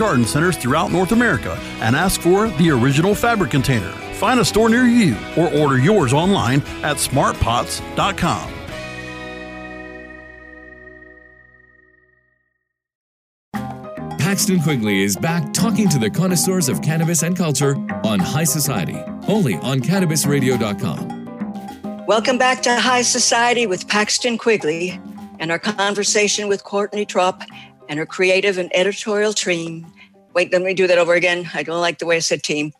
garden 0.00 0.24
centers 0.24 0.56
throughout 0.56 0.90
North 0.90 1.12
America 1.12 1.56
and 1.80 1.94
ask 1.94 2.22
for 2.22 2.48
the 2.48 2.70
original 2.70 3.14
fabric 3.14 3.50
container. 3.50 3.92
Find 4.14 4.40
a 4.40 4.44
store 4.44 4.70
near 4.70 4.86
you 4.86 5.16
or 5.36 5.54
order 5.54 5.78
yours 5.78 6.12
online 6.12 6.62
at 6.82 6.96
smartpots.com. 6.96 8.54
Paxton 14.18 14.60
Quigley 14.62 15.02
is 15.02 15.16
back 15.16 15.52
talking 15.52 15.88
to 15.88 15.98
the 15.98 16.08
connoisseurs 16.08 16.68
of 16.68 16.80
cannabis 16.82 17.22
and 17.22 17.36
culture 17.36 17.76
on 18.04 18.18
High 18.18 18.44
Society, 18.44 18.96
only 19.28 19.56
on 19.56 19.80
cannabisradio.com. 19.80 22.06
Welcome 22.06 22.38
back 22.38 22.62
to 22.62 22.74
High 22.74 23.02
Society 23.02 23.66
with 23.66 23.86
Paxton 23.88 24.38
Quigley 24.38 24.98
and 25.40 25.50
our 25.50 25.58
conversation 25.58 26.48
with 26.48 26.64
Courtney 26.64 27.04
Trop 27.04 27.42
and 27.90 27.98
her 27.98 28.06
creative 28.06 28.56
and 28.56 28.70
editorial 28.74 29.32
team. 29.32 29.84
Wait, 30.32 30.52
let 30.52 30.62
me 30.62 30.72
do 30.72 30.86
that 30.86 30.96
over 30.96 31.14
again. 31.14 31.50
I 31.52 31.64
don't 31.64 31.80
like 31.80 31.98
the 31.98 32.06
way 32.06 32.16
I 32.16 32.20
said 32.20 32.44
team. 32.44 32.72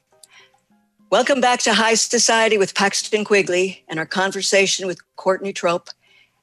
Welcome 1.10 1.40
back 1.40 1.58
to 1.60 1.74
High 1.74 1.94
Society 1.94 2.56
with 2.56 2.76
Paxton 2.76 3.24
Quigley 3.24 3.84
and 3.88 3.98
our 3.98 4.06
conversation 4.06 4.86
with 4.86 5.00
Courtney 5.16 5.52
Trop 5.52 5.88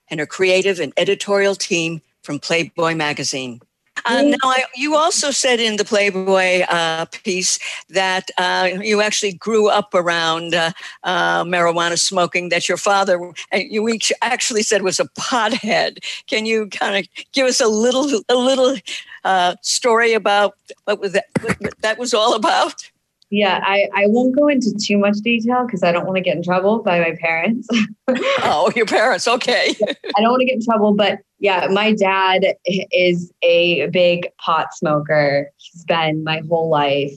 and 0.10 0.20
her 0.20 0.26
creative 0.26 0.82
and 0.82 0.92
editorial 0.98 1.56
team 1.56 2.02
from 2.24 2.40
Playboy 2.40 2.94
magazine. 2.94 3.62
Uh, 4.06 4.22
now, 4.22 4.38
I, 4.44 4.64
you 4.76 4.96
also 4.96 5.32
said 5.32 5.60
in 5.60 5.78
the 5.78 5.86
Playboy 5.86 6.62
uh, 6.70 7.06
piece 7.06 7.60
that 7.90 8.30
uh, 8.38 8.70
you 8.82 9.02
actually 9.02 9.34
grew 9.34 9.70
up 9.70 9.94
around 9.94 10.54
uh, 10.54 10.72
uh, 11.04 11.44
marijuana 11.44 11.98
smoking. 11.98 12.50
That 12.50 12.68
your 12.68 12.78
father, 12.78 13.34
you 13.54 14.00
actually 14.22 14.64
said, 14.64 14.82
was 14.82 15.00
a 15.00 15.06
pothead. 15.20 16.00
Can 16.28 16.46
you 16.46 16.68
kind 16.68 16.98
of 16.98 17.08
give 17.34 17.48
us 17.48 17.62
a 17.62 17.68
little, 17.68 18.22
a 18.30 18.36
little 18.36 18.76
uh, 19.24 19.56
story 19.62 20.14
about 20.14 20.56
what 20.86 21.00
was 21.00 21.14
that? 21.14 21.26
What 21.42 21.82
that 21.82 21.98
was 21.98 22.14
all 22.14 22.36
about? 22.36 22.90
Yeah, 23.30 23.60
I, 23.62 23.90
I 23.94 24.06
won't 24.08 24.36
go 24.36 24.48
into 24.48 24.74
too 24.74 24.98
much 24.98 25.18
detail 25.18 25.66
because 25.66 25.84
I 25.84 25.92
don't 25.92 26.06
want 26.06 26.16
to 26.16 26.22
get 26.22 26.38
in 26.38 26.44
trouble 26.44 26.82
by 26.82 27.00
my 27.00 27.14
parents. 27.20 27.68
oh, 28.08 28.72
your 28.76 28.86
parents. 28.86 29.28
Okay. 29.28 29.76
I 30.16 30.22
don't 30.22 30.32
want 30.32 30.42
to 30.42 30.46
get 30.46 30.56
in 30.56 30.64
trouble, 30.64 30.94
but 30.94 31.20
yeah, 31.40 31.68
my 31.72 31.94
dad 31.94 32.56
is 32.66 33.32
a 33.44 33.88
big 33.88 34.28
pot 34.44 34.74
smoker. 34.74 35.52
He's 35.58 35.86
been 35.86 36.24
my 36.24 36.42
whole 36.50 36.70
life. 36.70 37.14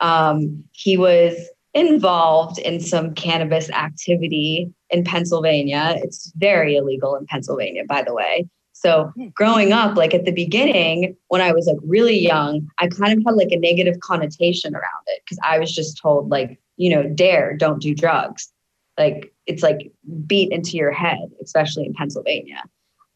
Um, 0.00 0.64
he 0.72 0.96
was 0.96 1.34
involved 1.74 2.58
in 2.58 2.80
some 2.80 3.14
cannabis 3.14 3.70
activity 3.70 4.72
in 4.90 5.04
Pennsylvania. 5.04 5.96
It's 5.98 6.32
very 6.36 6.76
illegal 6.76 7.14
in 7.14 7.26
Pennsylvania, 7.26 7.84
by 7.86 8.02
the 8.02 8.14
way. 8.14 8.48
So 8.72 9.12
hmm. 9.16 9.28
growing 9.34 9.72
up, 9.72 9.96
like 9.96 10.14
at 10.14 10.24
the 10.24 10.32
beginning, 10.32 11.16
when 11.28 11.40
I 11.40 11.52
was 11.52 11.66
like 11.66 11.78
really 11.82 12.18
young, 12.18 12.68
I 12.78 12.86
kind 12.86 13.18
of 13.18 13.24
had 13.26 13.34
like 13.34 13.50
a 13.50 13.58
negative 13.58 14.00
connotation 14.00 14.74
around 14.74 15.04
it 15.08 15.22
because 15.24 15.38
I 15.42 15.58
was 15.58 15.74
just 15.74 16.00
told 16.00 16.30
like, 16.30 16.58
you 16.76 16.90
know, 16.90 17.02
dare, 17.02 17.56
don't 17.56 17.82
do 17.82 17.94
drugs. 17.94 18.50
Like 18.96 19.32
it's 19.46 19.62
like 19.62 19.92
beat 20.26 20.52
into 20.52 20.76
your 20.76 20.92
head, 20.92 21.30
especially 21.42 21.86
in 21.86 21.94
Pennsylvania. 21.94 22.62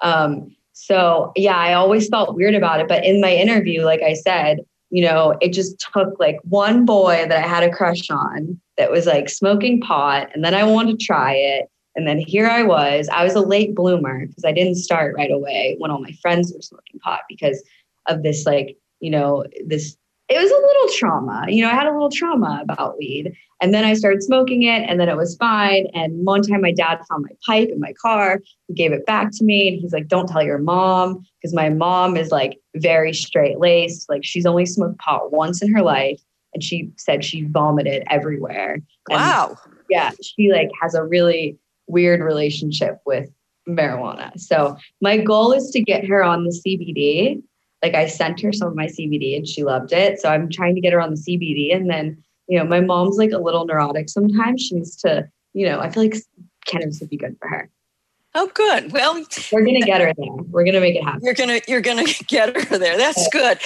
Um, 0.03 0.55
so 0.73 1.33
yeah, 1.37 1.57
I 1.57 1.75
always 1.75 2.09
felt 2.09 2.35
weird 2.35 2.55
about 2.55 2.81
it. 2.81 2.89
But 2.89 3.05
in 3.05 3.21
my 3.21 3.33
interview, 3.33 3.83
like 3.85 4.03
I 4.03 4.15
said, 4.15 4.61
you 4.91 5.03
know, 5.03 5.37
it 5.41 5.53
just 5.53 5.85
took 5.93 6.19
like 6.19 6.39
one 6.45 6.85
boy 6.85 7.25
that 7.29 7.45
I 7.45 7.47
had 7.47 7.63
a 7.63 7.73
crush 7.73 8.11
on 8.11 8.61
that 8.77 8.91
was 8.91 9.07
like 9.07 9.29
smoking 9.29 9.81
pot, 9.81 10.29
and 10.35 10.45
then 10.45 10.55
I 10.55 10.65
wanted 10.65 10.99
to 10.99 11.05
try 11.05 11.35
it. 11.35 11.69
And 11.95 12.07
then 12.07 12.19
here 12.19 12.47
I 12.47 12.63
was. 12.63 13.09
I 13.11 13.23
was 13.23 13.35
a 13.35 13.41
late 13.41 13.75
bloomer 13.75 14.27
because 14.27 14.45
I 14.45 14.53
didn't 14.53 14.77
start 14.77 15.15
right 15.17 15.31
away 15.31 15.77
when 15.79 15.91
all 15.91 16.01
my 16.01 16.13
friends 16.23 16.53
were 16.55 16.63
smoking 16.63 16.99
pot 17.01 17.21
because 17.29 17.63
of 18.09 18.23
this, 18.23 18.47
like, 18.47 18.77
you 19.01 19.11
know, 19.11 19.45
this 19.67 19.97
it 20.33 20.41
was 20.41 20.51
a 20.51 20.55
little 20.55 20.99
trauma. 20.99 21.45
You 21.49 21.62
know, 21.62 21.71
I 21.71 21.75
had 21.75 21.87
a 21.87 21.93
little 21.93 22.11
trauma 22.11 22.61
about 22.62 22.99
weed. 22.99 23.33
And 23.61 23.73
then 23.73 23.85
I 23.85 23.95
started 23.95 24.25
smoking 24.25 24.65
it, 24.65 24.83
and 24.89 24.99
then 24.99 25.09
it 25.09 25.17
was 25.17 25.37
fine. 25.37 25.87
And 25.95 26.27
one 26.27 26.43
time, 26.43 26.62
my 26.62 26.73
dad 26.73 26.99
found 27.09 27.25
my 27.25 27.37
pipe 27.47 27.69
in 27.69 27.79
my 27.79 27.93
car. 27.93 28.41
He 28.67 28.75
gave 28.75 28.93
it 28.93 29.07
back 29.07 29.31
to 29.35 29.45
me, 29.45 29.69
and 29.69 29.81
he's 29.81 29.93
like, 29.93 30.09
"Don't 30.09 30.29
tell 30.29 30.43
your 30.43 30.59
mom," 30.59 31.25
because 31.41 31.55
my 31.55 31.69
mom 31.69 32.17
is 32.17 32.33
like 32.33 32.59
very 32.75 33.12
straight 33.12 33.61
laced. 33.61 34.09
Like 34.09 34.25
she's 34.25 34.47
only 34.47 34.67
smoked 34.67 34.99
pot 34.99 35.31
once 35.31 35.62
in 35.62 35.73
her 35.73 35.81
life, 35.81 36.21
and 36.53 36.62
she 36.62 36.91
said 36.97 37.25
she 37.25 37.45
vomited 37.45 38.03
everywhere. 38.11 38.83
Wow. 39.09 39.57
And 39.65 39.75
yeah, 39.89 40.11
she 40.21 40.51
like 40.51 40.71
has 40.81 40.97
a 40.97 41.05
really 41.05 41.57
weird 41.87 42.21
relationship 42.21 42.99
with 43.07 43.31
marijuana. 43.69 44.37
So 44.41 44.77
my 45.01 45.19
goal 45.19 45.53
is 45.53 45.71
to 45.71 45.81
get 45.81 46.05
her 46.07 46.25
on 46.25 46.43
the 46.43 46.51
CBD 46.51 47.41
like 47.83 47.95
I 47.95 48.07
sent 48.07 48.41
her 48.41 48.53
some 48.53 48.69
of 48.69 48.77
my 48.77 48.87
CBD 48.87 49.37
and 49.37 49.47
she 49.47 49.65
loved 49.65 49.93
it. 49.93 50.21
So 50.21 50.29
I'm 50.29 50.49
trying 50.49 50.75
to 50.77 50.81
get 50.81 50.93
her 50.93 51.01
on 51.01 51.11
the 51.11 51.17
CBD. 51.17 51.75
And 51.75 51.91
then, 51.91 52.23
you 52.49 52.59
know, 52.59 52.65
my 52.65 52.81
mom's 52.81 53.17
like 53.17 53.33
a 53.33 53.39
little 53.39 53.67
neurotic 53.67 54.09
sometimes. 54.09 54.62
She 54.62 54.77
needs 54.77 54.97
to, 54.97 55.29
you 55.53 55.67
know, 55.67 55.81
I 55.81 55.91
feel 55.91 56.05
like 56.05 56.17
cannabis 56.67 57.01
would 57.01 57.11
be 57.11 57.17
good 57.17 57.37
for 57.41 57.49
her. 57.49 57.71
Oh, 58.35 58.51
good. 58.55 58.93
Well, 58.93 59.23
we're 59.53 59.65
gonna 59.65 59.81
get 59.81 60.01
her 60.01 60.15
there. 60.17 60.33
We're 60.51 60.65
gonna 60.65 60.81
make 60.81 60.97
it 60.97 61.05
happen. 61.05 61.21
You're 61.23 61.35
gonna 61.35 61.61
you're 61.69 61.83
gonna 61.83 62.07
get 62.29 62.57
her 62.57 62.79
there. 62.79 62.97
That's 62.97 63.29
good. 63.29 63.59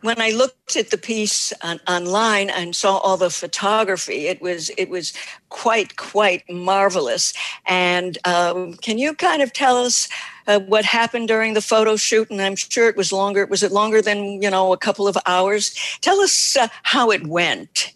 When 0.00 0.20
I 0.20 0.30
looked 0.30 0.76
at 0.76 0.90
the 0.90 0.96
piece 0.96 1.52
on, 1.62 1.80
online 1.86 2.48
and 2.48 2.74
saw 2.74 2.96
all 2.98 3.18
the 3.18 3.28
photography, 3.28 4.28
it 4.28 4.40
was 4.40 4.70
it 4.78 4.88
was 4.88 5.12
quite 5.50 5.96
quite 5.96 6.48
marvelous. 6.48 7.34
And 7.66 8.16
um, 8.24 8.74
can 8.74 8.96
you 8.96 9.12
kind 9.12 9.42
of 9.42 9.52
tell 9.52 9.76
us 9.76 10.08
uh, 10.46 10.60
what 10.60 10.86
happened 10.86 11.28
during 11.28 11.52
the 11.52 11.60
photo 11.60 11.96
shoot? 11.96 12.30
And 12.30 12.40
I'm 12.40 12.56
sure 12.56 12.88
it 12.88 12.96
was 12.96 13.12
longer. 13.12 13.44
Was 13.44 13.62
it 13.62 13.70
longer 13.70 14.00
than 14.00 14.40
you 14.40 14.48
know 14.50 14.72
a 14.72 14.78
couple 14.78 15.06
of 15.06 15.18
hours? 15.26 15.74
Tell 16.00 16.20
us 16.20 16.56
uh, 16.56 16.68
how 16.84 17.10
it 17.10 17.26
went. 17.26 17.92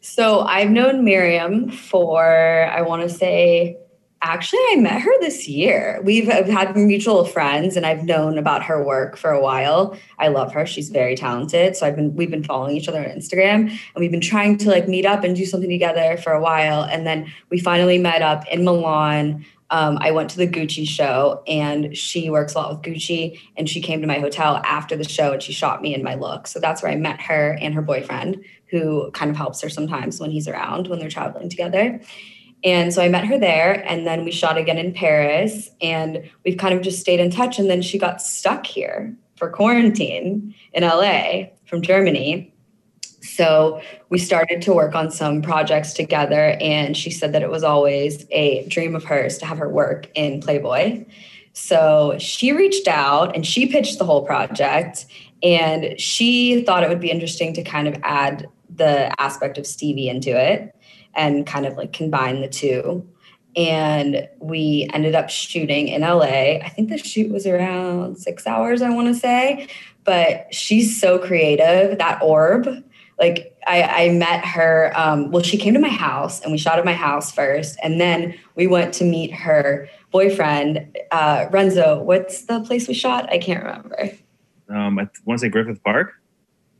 So 0.00 0.40
I've 0.40 0.70
known 0.70 1.04
Miriam 1.04 1.70
for 1.70 2.68
I 2.72 2.82
want 2.82 3.02
to 3.02 3.08
say 3.08 3.76
Actually, 4.20 4.60
I 4.70 4.76
met 4.76 5.00
her 5.00 5.20
this 5.20 5.46
year. 5.46 6.00
We've 6.02 6.26
had 6.26 6.76
mutual 6.76 7.24
friends 7.24 7.76
and 7.76 7.86
I've 7.86 8.02
known 8.02 8.36
about 8.36 8.64
her 8.64 8.82
work 8.82 9.16
for 9.16 9.30
a 9.30 9.40
while. 9.40 9.96
I 10.18 10.26
love 10.26 10.52
her. 10.54 10.66
She's 10.66 10.88
very 10.88 11.14
talented. 11.14 11.76
So 11.76 11.86
I've 11.86 11.94
been 11.94 12.16
we've 12.16 12.30
been 12.30 12.42
following 12.42 12.76
each 12.76 12.88
other 12.88 12.98
on 12.98 13.04
Instagram 13.04 13.70
and 13.70 13.80
we've 13.96 14.10
been 14.10 14.20
trying 14.20 14.58
to 14.58 14.70
like 14.70 14.88
meet 14.88 15.06
up 15.06 15.22
and 15.22 15.36
do 15.36 15.46
something 15.46 15.70
together 15.70 16.16
for 16.16 16.32
a 16.32 16.40
while. 16.40 16.82
And 16.82 17.06
then 17.06 17.32
we 17.50 17.60
finally 17.60 17.96
met 17.98 18.20
up 18.20 18.44
in 18.48 18.64
Milan. 18.64 19.46
Um, 19.70 19.98
I 20.00 20.10
went 20.10 20.30
to 20.30 20.38
the 20.38 20.48
Gucci 20.48 20.88
show 20.88 21.42
and 21.46 21.96
she 21.96 22.28
works 22.28 22.54
a 22.54 22.58
lot 22.58 22.70
with 22.70 22.82
Gucci 22.82 23.38
and 23.56 23.68
she 23.68 23.80
came 23.80 24.00
to 24.00 24.06
my 24.06 24.18
hotel 24.18 24.56
after 24.64 24.96
the 24.96 25.08
show 25.08 25.32
and 25.32 25.42
she 25.42 25.52
shot 25.52 25.80
me 25.80 25.94
in 25.94 26.02
my 26.02 26.14
look. 26.14 26.48
So 26.48 26.58
that's 26.58 26.82
where 26.82 26.90
I 26.90 26.96
met 26.96 27.20
her 27.20 27.56
and 27.60 27.72
her 27.74 27.82
boyfriend, 27.82 28.42
who 28.70 29.12
kind 29.12 29.30
of 29.30 29.36
helps 29.36 29.60
her 29.60 29.68
sometimes 29.68 30.18
when 30.18 30.30
he's 30.30 30.48
around 30.48 30.88
when 30.88 30.98
they're 30.98 31.08
traveling 31.10 31.50
together. 31.50 32.00
And 32.64 32.92
so 32.92 33.02
I 33.02 33.08
met 33.08 33.24
her 33.24 33.38
there, 33.38 33.84
and 33.86 34.06
then 34.06 34.24
we 34.24 34.32
shot 34.32 34.58
again 34.58 34.78
in 34.78 34.92
Paris, 34.92 35.70
and 35.80 36.28
we've 36.44 36.58
kind 36.58 36.74
of 36.74 36.82
just 36.82 36.98
stayed 36.98 37.20
in 37.20 37.30
touch. 37.30 37.58
And 37.58 37.70
then 37.70 37.82
she 37.82 37.98
got 37.98 38.20
stuck 38.20 38.66
here 38.66 39.14
for 39.36 39.48
quarantine 39.48 40.54
in 40.72 40.82
LA 40.82 41.50
from 41.66 41.82
Germany. 41.82 42.52
So 43.20 43.80
we 44.08 44.18
started 44.18 44.62
to 44.62 44.72
work 44.72 44.96
on 44.96 45.12
some 45.12 45.40
projects 45.40 45.92
together, 45.92 46.56
and 46.60 46.96
she 46.96 47.10
said 47.10 47.32
that 47.32 47.42
it 47.42 47.50
was 47.50 47.62
always 47.62 48.26
a 48.30 48.66
dream 48.66 48.96
of 48.96 49.04
hers 49.04 49.38
to 49.38 49.46
have 49.46 49.58
her 49.58 49.68
work 49.68 50.10
in 50.16 50.40
Playboy. 50.40 51.04
So 51.52 52.16
she 52.18 52.52
reached 52.52 52.88
out 52.88 53.34
and 53.34 53.46
she 53.46 53.66
pitched 53.66 53.98
the 53.98 54.04
whole 54.04 54.24
project, 54.24 55.06
and 55.42 55.98
she 56.00 56.64
thought 56.64 56.82
it 56.82 56.88
would 56.88 57.00
be 57.00 57.10
interesting 57.10 57.52
to 57.54 57.62
kind 57.62 57.86
of 57.86 57.94
add 58.02 58.48
the 58.74 59.12
aspect 59.20 59.58
of 59.58 59.66
Stevie 59.66 60.08
into 60.08 60.30
it 60.30 60.74
and 61.14 61.46
kind 61.46 61.66
of 61.66 61.76
like 61.76 61.92
combine 61.92 62.40
the 62.40 62.48
two. 62.48 63.06
And 63.56 64.28
we 64.38 64.88
ended 64.92 65.14
up 65.14 65.30
shooting 65.30 65.88
in 65.88 66.02
LA. 66.02 66.58
I 66.62 66.68
think 66.74 66.90
the 66.90 66.98
shoot 66.98 67.30
was 67.32 67.46
around 67.46 68.18
six 68.18 68.46
hours, 68.46 68.82
I 68.82 68.90
want 68.90 69.08
to 69.08 69.14
say. 69.14 69.68
But 70.04 70.52
she's 70.54 71.00
so 71.00 71.18
creative. 71.18 71.98
That 71.98 72.22
orb, 72.22 72.68
like 73.18 73.56
I, 73.66 73.82
I 73.82 74.08
met 74.10 74.44
her. 74.44 74.92
Um, 74.94 75.30
well, 75.30 75.42
she 75.42 75.58
came 75.58 75.74
to 75.74 75.80
my 75.80 75.88
house 75.88 76.40
and 76.40 76.52
we 76.52 76.58
shot 76.58 76.78
at 76.78 76.84
my 76.84 76.94
house 76.94 77.32
first. 77.32 77.78
And 77.82 78.00
then 78.00 78.34
we 78.54 78.66
went 78.66 78.94
to 78.94 79.04
meet 79.04 79.32
her 79.32 79.88
boyfriend, 80.10 80.96
uh, 81.10 81.46
Renzo. 81.50 82.00
What's 82.00 82.42
the 82.42 82.60
place 82.60 82.86
we 82.86 82.94
shot? 82.94 83.30
I 83.32 83.38
can't 83.38 83.62
remember. 83.62 84.10
Um, 84.68 84.98
I 84.98 85.08
want 85.24 85.40
to 85.40 85.46
say 85.46 85.48
Griffith 85.48 85.82
Park. 85.82 86.12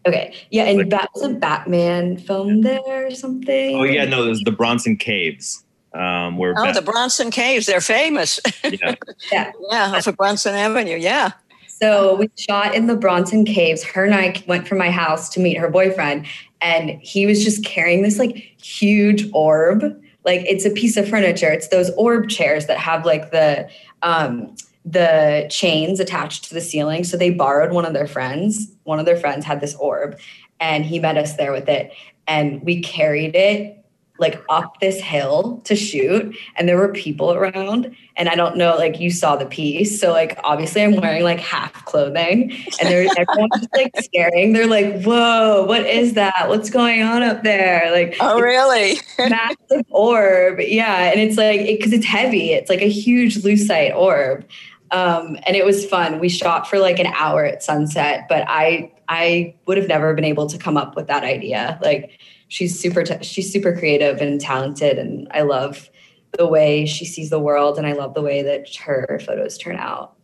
Okay. 0.06 0.34
Yeah, 0.50 0.64
and 0.64 0.78
like, 0.78 0.88
Bat- 0.88 1.10
was 1.14 1.24
a 1.24 1.30
Batman 1.30 2.16
film 2.16 2.62
there 2.62 3.06
or 3.06 3.10
something? 3.10 3.76
Oh 3.76 3.82
yeah, 3.82 4.04
no, 4.04 4.24
there's 4.24 4.42
the 4.42 4.52
Bronson 4.52 4.96
Caves. 4.96 5.64
Um, 5.94 6.36
where 6.36 6.54
oh, 6.56 6.64
Bat- 6.64 6.74
the 6.74 6.82
Bronson 6.82 7.30
Caves, 7.30 7.66
they're 7.66 7.80
famous. 7.80 8.40
Yeah. 8.62 8.94
yeah. 9.32 9.52
yeah, 9.70 9.92
off 9.96 10.06
of 10.06 10.16
Bronson 10.16 10.54
Avenue. 10.54 10.96
Yeah. 10.96 11.32
So 11.66 12.16
we 12.16 12.28
shot 12.36 12.74
in 12.74 12.86
the 12.86 12.96
Bronson 12.96 13.44
Caves. 13.44 13.84
Her 13.84 14.04
and 14.04 14.14
I 14.14 14.42
went 14.46 14.66
from 14.66 14.78
my 14.78 14.90
house 14.90 15.28
to 15.30 15.40
meet 15.40 15.56
her 15.58 15.70
boyfriend, 15.70 16.26
and 16.60 16.90
he 17.02 17.26
was 17.26 17.44
just 17.44 17.64
carrying 17.64 18.02
this 18.02 18.18
like 18.18 18.36
huge 18.62 19.28
orb. 19.32 19.82
Like 20.24 20.40
it's 20.46 20.64
a 20.64 20.70
piece 20.70 20.96
of 20.96 21.08
furniture. 21.08 21.50
It's 21.50 21.68
those 21.68 21.90
orb 21.96 22.28
chairs 22.28 22.66
that 22.66 22.78
have 22.78 23.06
like 23.06 23.30
the 23.30 23.68
um, 24.02 24.54
the 24.84 25.46
chains 25.50 26.00
attached 26.00 26.44
to 26.44 26.54
the 26.54 26.60
ceiling. 26.60 27.04
So 27.04 27.16
they 27.16 27.30
borrowed 27.30 27.72
one 27.72 27.84
of 27.84 27.92
their 27.92 28.06
friends. 28.06 28.72
One 28.84 28.98
of 28.98 29.06
their 29.06 29.16
friends 29.16 29.44
had 29.44 29.60
this 29.60 29.74
orb 29.76 30.18
and 30.60 30.84
he 30.84 30.98
met 30.98 31.16
us 31.16 31.36
there 31.36 31.52
with 31.52 31.68
it. 31.68 31.92
And 32.26 32.62
we 32.62 32.82
carried 32.82 33.34
it 33.34 33.77
like 34.18 34.42
up 34.48 34.78
this 34.80 35.00
hill 35.00 35.60
to 35.64 35.74
shoot 35.76 36.36
and 36.56 36.68
there 36.68 36.76
were 36.76 36.92
people 36.92 37.32
around 37.32 37.94
and 38.16 38.28
i 38.28 38.34
don't 38.34 38.56
know 38.56 38.76
like 38.76 39.00
you 39.00 39.10
saw 39.10 39.36
the 39.36 39.46
piece 39.46 40.00
so 40.00 40.12
like 40.12 40.38
obviously 40.44 40.82
i'm 40.82 40.96
wearing 40.96 41.22
like 41.22 41.40
half 41.40 41.84
clothing 41.84 42.52
and 42.80 42.88
there's 42.88 43.10
everyone's 43.18 43.60
just 43.60 43.74
like 43.74 43.92
staring 44.00 44.52
they're 44.52 44.66
like 44.66 45.02
whoa 45.02 45.64
what 45.66 45.86
is 45.86 46.14
that 46.14 46.48
what's 46.48 46.70
going 46.70 47.02
on 47.02 47.22
up 47.22 47.42
there 47.42 47.90
like 47.92 48.16
oh 48.20 48.40
really 48.40 48.98
massive 49.18 49.84
orb 49.90 50.60
yeah 50.60 51.10
and 51.10 51.20
it's 51.20 51.36
like 51.36 51.60
because 51.66 51.92
it, 51.92 51.96
it's 51.96 52.06
heavy 52.06 52.52
it's 52.52 52.70
like 52.70 52.82
a 52.82 52.88
huge 52.88 53.38
lucite 53.38 53.94
orb 53.94 54.44
um, 54.90 55.36
and 55.46 55.56
it 55.56 55.64
was 55.64 55.84
fun. 55.84 56.18
We 56.18 56.28
shot 56.28 56.68
for 56.68 56.78
like 56.78 56.98
an 56.98 57.08
hour 57.08 57.44
at 57.44 57.62
sunset, 57.62 58.26
but 58.28 58.44
I 58.48 58.90
I 59.08 59.54
would 59.66 59.76
have 59.76 59.88
never 59.88 60.14
been 60.14 60.24
able 60.24 60.46
to 60.48 60.58
come 60.58 60.76
up 60.76 60.96
with 60.96 61.06
that 61.08 61.24
idea. 61.24 61.78
Like 61.82 62.18
she's 62.48 62.78
super 62.78 63.02
t- 63.02 63.22
she's 63.22 63.52
super 63.52 63.76
creative 63.76 64.20
and 64.20 64.40
talented, 64.40 64.98
and 64.98 65.28
I 65.30 65.42
love 65.42 65.90
the 66.36 66.46
way 66.46 66.86
she 66.86 67.04
sees 67.04 67.30
the 67.30 67.38
world, 67.38 67.78
and 67.78 67.86
I 67.86 67.92
love 67.92 68.14
the 68.14 68.22
way 68.22 68.42
that 68.42 68.74
her 68.76 69.20
photos 69.24 69.56
turn 69.56 69.76
out. 69.76 70.14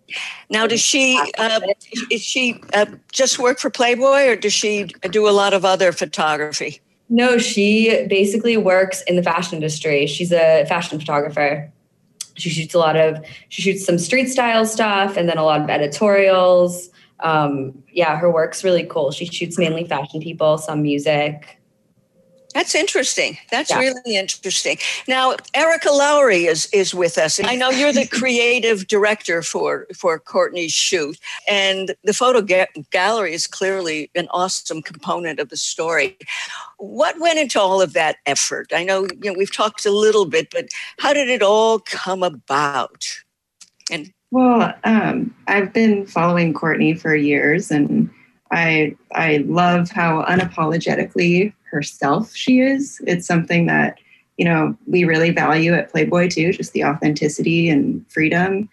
Now, 0.51 0.67
does 0.67 0.81
she 0.81 1.21
uh, 1.39 1.61
is 2.11 2.23
she 2.23 2.61
uh, 2.73 2.87
just 3.13 3.39
work 3.39 3.59
for 3.59 3.71
Playboy, 3.71 4.27
or 4.27 4.37
does 4.37 4.53
she 4.53 4.85
do 5.11 5.29
a 5.29 5.33
lot 5.33 5.55
of 5.55 5.65
other 5.65 5.93
photography? 5.93 6.81
No, 7.09 7.39
she 7.39 8.07
basically 8.09 8.57
works 8.57 9.03
in 9.03 9.17
the 9.17 9.23
fashion 9.23 9.57
industry. 9.57 10.07
She's 10.07 10.33
a 10.33 10.65
fashion 10.67 10.99
photographer 10.99 11.71
she 12.37 12.51
shoots 12.51 12.75
a 12.75 12.79
lot 12.79 12.97
of 12.97 13.25
she 13.49 13.63
shoots 13.63 13.85
some 13.85 13.99
street 13.99 14.27
style 14.27 14.67
stuff 14.67 15.17
and 15.17 15.29
then 15.29 15.39
a 15.39 15.45
lot 15.45 15.61
of 15.61 15.71
editorials 15.71 16.91
um, 17.21 17.83
yeah 17.93 18.17
her 18.17 18.31
work's 18.31 18.65
really 18.65 18.85
cool 18.85 19.11
she 19.11 19.25
shoots 19.25 19.59
mainly 19.59 19.85
fashion 19.85 20.21
people 20.21 20.59
some 20.59 20.83
music 20.83 21.61
that's 22.55 22.75
interesting. 22.75 23.37
That's 23.51 23.71
yeah. 23.71 23.81
really 23.81 24.17
interesting. 24.17 24.79
Now, 25.09 25.35
Erica 25.55 25.91
Lowry 25.91 26.45
is 26.47 26.67
is 26.73 26.95
with 26.95 27.19
us. 27.19 27.41
I 27.43 27.57
know 27.57 27.71
you're 27.71 27.93
the 27.93 28.07
creative 28.21 28.87
director 28.87 29.43
for 29.43 29.87
for 29.95 30.19
Courtney's 30.21 30.73
shoot, 30.73 31.19
and 31.49 31.95
the 32.05 32.15
photo 32.15 32.41
ga- 32.41 32.69
gallery 32.93 33.35
is 33.35 33.49
clearly 33.49 34.09
an 34.15 34.29
awesome 34.31 34.83
component 34.83 35.41
of 35.41 35.49
the 35.49 35.57
story. 35.57 36.17
What 36.79 37.19
went 37.21 37.41
into 37.41 37.61
all 37.61 37.83
of 37.83 37.93
that 37.95 38.17
effort? 38.25 38.69
I 38.73 38.85
know 38.85 39.09
you 39.23 39.33
know 39.33 39.35
we've 39.37 39.55
talked 39.55 39.85
a 39.85 39.91
little 39.91 40.25
bit, 40.25 40.49
but 40.53 40.69
how 41.01 41.13
did 41.13 41.29
it 41.29 41.43
all 41.43 41.81
come 41.81 42.23
about? 42.23 43.05
And 43.91 44.13
well, 44.31 44.73
um, 44.85 45.35
I've 45.49 45.73
been 45.73 46.07
following 46.07 46.55
Courtney 46.55 46.95
for 46.95 47.17
years, 47.17 47.73
and 47.73 48.09
I 48.53 48.95
I 49.13 49.39
love 49.49 49.91
how 49.91 50.25
unapologetically 50.25 51.53
herself 51.75 52.35
she 52.35 52.61
is. 52.61 53.03
It's 53.07 53.27
something 53.27 53.67
that, 53.67 53.99
you 54.39 54.45
know, 54.45 54.77
we 54.87 55.05
really 55.05 55.31
value 55.31 55.75
at 55.75 55.91
Playboy 55.91 56.29
too, 56.29 56.53
just 56.53 56.73
the 56.73 56.85
authenticity 56.85 57.69
and 57.69 58.05
freedom. 58.11 58.69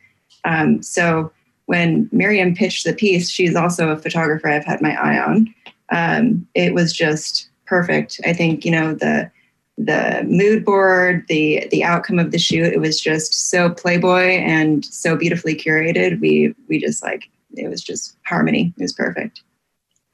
Um, 0.45 0.81
so 0.81 1.31
when 1.65 2.07
Miriam 2.11 2.53
pitched 2.53 2.85
the 2.85 2.93
piece, 2.93 3.29
she's 3.29 3.55
also 3.55 3.89
a 3.89 3.97
photographer 3.97 4.47
I've 4.47 4.65
had 4.65 4.81
my 4.81 4.95
eye 4.95 5.19
on. 5.19 5.53
Um, 5.89 6.47
it 6.53 6.73
was 6.73 6.93
just 6.93 7.49
perfect. 7.65 8.21
I 8.25 8.33
think, 8.33 8.63
you 8.65 8.71
know, 8.71 8.93
the 8.93 9.31
the 9.77 10.23
mood 10.27 10.63
board, 10.63 11.25
the 11.27 11.67
the 11.71 11.83
outcome 11.83 12.19
of 12.19 12.31
the 12.31 12.37
shoot, 12.37 12.71
it 12.71 12.79
was 12.79 13.01
just 13.01 13.49
so 13.49 13.69
Playboy 13.69 14.37
and 14.39 14.85
so 14.85 15.15
beautifully 15.15 15.55
curated. 15.55 16.19
We 16.19 16.53
we 16.67 16.79
just 16.79 17.01
like 17.01 17.23
it 17.55 17.67
was 17.67 17.81
just 17.81 18.15
harmony. 18.25 18.73
It 18.77 18.81
was 18.81 18.93
perfect. 18.93 19.41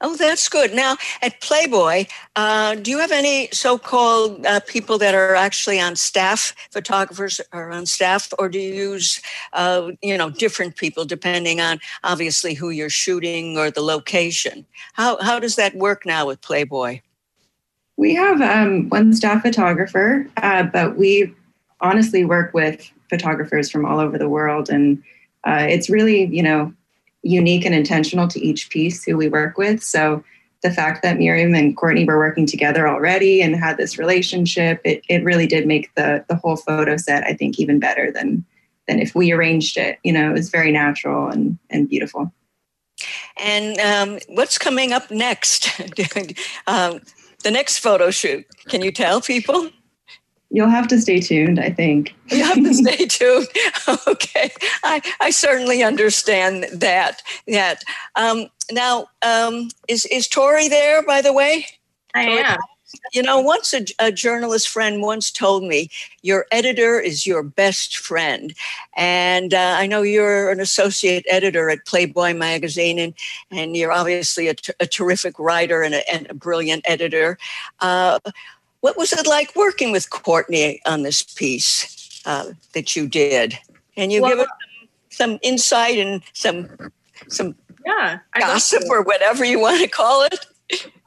Oh, 0.00 0.14
that's 0.14 0.48
good. 0.48 0.74
Now, 0.74 0.96
at 1.22 1.40
Playboy, 1.40 2.06
uh, 2.36 2.76
do 2.76 2.90
you 2.90 2.98
have 2.98 3.10
any 3.10 3.48
so-called 3.50 4.46
uh, 4.46 4.60
people 4.60 4.96
that 4.98 5.12
are 5.12 5.34
actually 5.34 5.80
on 5.80 5.96
staff, 5.96 6.54
photographers 6.70 7.40
are 7.52 7.72
on 7.72 7.84
staff, 7.84 8.32
or 8.38 8.48
do 8.48 8.60
you 8.60 8.72
use, 8.72 9.20
uh, 9.54 9.90
you 10.00 10.16
know, 10.16 10.30
different 10.30 10.76
people 10.76 11.04
depending 11.04 11.60
on 11.60 11.80
obviously 12.04 12.54
who 12.54 12.70
you're 12.70 12.88
shooting 12.88 13.58
or 13.58 13.72
the 13.72 13.80
location? 13.80 14.64
How 14.92 15.20
how 15.20 15.40
does 15.40 15.56
that 15.56 15.74
work 15.74 16.06
now 16.06 16.26
with 16.26 16.40
Playboy? 16.42 17.00
We 17.96 18.14
have 18.14 18.40
um, 18.40 18.88
one 18.90 19.12
staff 19.12 19.42
photographer, 19.42 20.28
uh, 20.36 20.62
but 20.62 20.96
we 20.96 21.34
honestly 21.80 22.24
work 22.24 22.54
with 22.54 22.88
photographers 23.10 23.68
from 23.68 23.84
all 23.84 23.98
over 23.98 24.16
the 24.16 24.28
world, 24.28 24.70
and 24.70 25.02
uh, 25.42 25.66
it's 25.68 25.90
really, 25.90 26.26
you 26.26 26.44
know, 26.44 26.72
unique 27.22 27.64
and 27.64 27.74
intentional 27.74 28.28
to 28.28 28.40
each 28.40 28.70
piece 28.70 29.04
who 29.04 29.16
we 29.16 29.28
work 29.28 29.58
with. 29.58 29.82
So 29.82 30.24
the 30.62 30.70
fact 30.72 31.02
that 31.02 31.18
Miriam 31.18 31.54
and 31.54 31.76
Courtney 31.76 32.04
were 32.04 32.18
working 32.18 32.46
together 32.46 32.88
already 32.88 33.42
and 33.42 33.54
had 33.54 33.76
this 33.76 33.98
relationship, 33.98 34.80
it, 34.84 35.02
it 35.08 35.22
really 35.24 35.46
did 35.46 35.66
make 35.66 35.94
the 35.94 36.24
the 36.28 36.36
whole 36.36 36.56
photo 36.56 36.96
set, 36.96 37.24
I 37.24 37.34
think, 37.34 37.58
even 37.58 37.78
better 37.78 38.10
than 38.10 38.44
than 38.86 38.98
if 38.98 39.14
we 39.14 39.32
arranged 39.32 39.76
it. 39.76 39.98
You 40.02 40.12
know, 40.12 40.30
it 40.30 40.32
was 40.32 40.50
very 40.50 40.72
natural 40.72 41.28
and 41.28 41.58
and 41.70 41.88
beautiful. 41.88 42.32
And 43.36 43.78
um, 43.78 44.18
what's 44.28 44.58
coming 44.58 44.92
up 44.92 45.10
next? 45.10 45.80
um, 46.66 47.00
the 47.44 47.50
next 47.50 47.78
photo 47.78 48.10
shoot. 48.10 48.44
Can 48.66 48.82
you 48.82 48.90
tell 48.90 49.20
people? 49.20 49.70
You'll 50.50 50.68
have 50.68 50.88
to 50.88 51.00
stay 51.00 51.20
tuned, 51.20 51.60
I 51.60 51.70
think. 51.70 52.14
you 52.28 52.42
have 52.42 52.56
to 52.56 52.74
stay 52.74 53.06
tuned. 53.06 53.48
Okay. 54.06 54.50
I, 54.82 55.00
I 55.20 55.30
certainly 55.30 55.82
understand 55.82 56.66
that. 56.72 57.22
That. 57.46 57.82
Um, 58.16 58.46
now, 58.70 59.06
um, 59.22 59.68
is, 59.88 60.06
is 60.06 60.28
Tori 60.28 60.68
there, 60.68 61.02
by 61.02 61.22
the 61.22 61.32
way? 61.32 61.66
I 62.14 62.24
Tori? 62.26 62.38
am. 62.40 62.58
You 63.12 63.22
know, 63.22 63.40
once 63.40 63.74
a, 63.74 63.84
a, 63.98 64.10
journalist 64.10 64.68
friend 64.68 65.02
once 65.02 65.30
told 65.30 65.62
me, 65.62 65.90
your 66.22 66.46
editor 66.50 66.98
is 66.98 67.26
your 67.26 67.42
best 67.42 67.96
friend. 67.98 68.54
And 68.96 69.52
uh, 69.52 69.76
I 69.78 69.86
know 69.86 70.02
you're 70.02 70.50
an 70.50 70.60
associate 70.60 71.24
editor 71.28 71.68
at 71.70 71.86
Playboy 71.86 72.34
magazine, 72.34 72.98
and, 72.98 73.14
and 73.50 73.76
you're 73.76 73.92
obviously 73.92 74.48
a, 74.48 74.54
t- 74.54 74.72
a 74.80 74.86
terrific 74.86 75.38
writer 75.38 75.82
and 75.82 75.94
a, 75.94 76.10
and 76.10 76.28
a 76.30 76.34
brilliant 76.34 76.84
editor. 76.86 77.38
Uh, 77.80 78.18
what 78.80 78.96
was 78.96 79.12
it 79.12 79.26
like 79.26 79.54
working 79.56 79.92
with 79.92 80.10
Courtney 80.10 80.80
on 80.86 81.02
this 81.02 81.22
piece 81.22 82.22
uh, 82.24 82.52
that 82.74 82.94
you 82.96 83.08
did? 83.08 83.58
And 83.96 84.12
you 84.12 84.22
well, 84.22 84.30
give 84.30 84.40
us 84.40 84.48
some, 85.10 85.30
some 85.30 85.38
insight 85.42 85.98
and 85.98 86.22
some 86.32 86.68
some 87.28 87.56
yeah 87.84 88.20
gossip 88.38 88.84
or 88.88 89.02
whatever 89.02 89.44
you 89.44 89.58
want 89.58 89.80
to 89.80 89.88
call 89.88 90.24
it. 90.24 90.46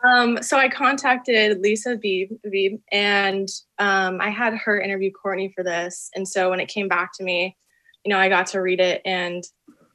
Um, 0.04 0.42
so 0.42 0.58
I 0.58 0.70
contacted 0.70 1.62
Lisa 1.62 1.96
Beebe, 1.96 2.80
and 2.92 3.48
um, 3.78 4.20
I 4.20 4.30
had 4.30 4.56
her 4.56 4.80
interview 4.80 5.12
Courtney 5.12 5.54
for 5.56 5.64
this. 5.64 6.10
And 6.16 6.28
so 6.28 6.50
when 6.50 6.60
it 6.60 6.68
came 6.68 6.88
back 6.88 7.12
to 7.18 7.24
me, 7.24 7.56
you 8.04 8.10
know, 8.10 8.18
I 8.18 8.28
got 8.28 8.48
to 8.48 8.62
read 8.62 8.80
it, 8.80 9.02
and 9.06 9.44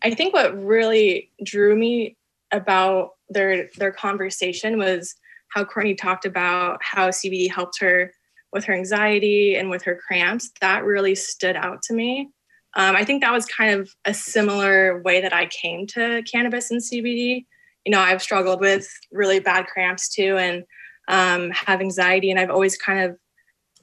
I 0.03 0.15
think 0.15 0.33
what 0.33 0.57
really 0.65 1.31
drew 1.45 1.77
me 1.77 2.17
about 2.53 3.15
their 3.29 3.69
their 3.77 3.91
conversation 3.91 4.79
was 4.79 5.17
how 5.57 5.65
Courtney 5.65 5.95
talked 5.95 6.27
about 6.27 6.79
how 6.83 7.09
CBD 7.09 7.51
helped 7.51 7.81
her 7.81 8.13
with 8.53 8.65
her 8.65 8.75
anxiety 8.75 9.57
and 9.57 9.71
with 9.71 9.83
her 9.85 9.99
cramps. 10.07 10.51
That 10.61 10.85
really 10.85 11.15
stood 11.15 11.57
out 11.57 11.81
to 11.85 11.95
me. 11.95 12.29
Um, 12.75 12.95
I 12.95 13.05
think 13.05 13.23
that 13.23 13.33
was 13.33 13.47
kind 13.47 13.81
of 13.81 13.89
a 14.05 14.13
similar 14.13 15.01
way 15.03 15.23
that 15.23 15.33
I 15.33 15.47
came 15.47 15.87
to 15.89 16.23
cannabis 16.31 16.71
and 16.71 16.83
CBD. 16.83 17.47
You 17.87 17.93
know, 17.93 18.01
I've 18.01 18.23
struggled 18.23 18.61
with 18.61 18.87
really 19.11 19.41
bad 19.41 19.67
cramps 19.67 20.11
too 20.11 20.37
and 20.37 20.65
um, 21.09 21.51
have 21.53 21.81
anxiety, 21.81 22.31
and 22.31 22.39
I've 22.39 22.51
always 22.51 22.77
kind 22.77 23.09
of 23.09 23.17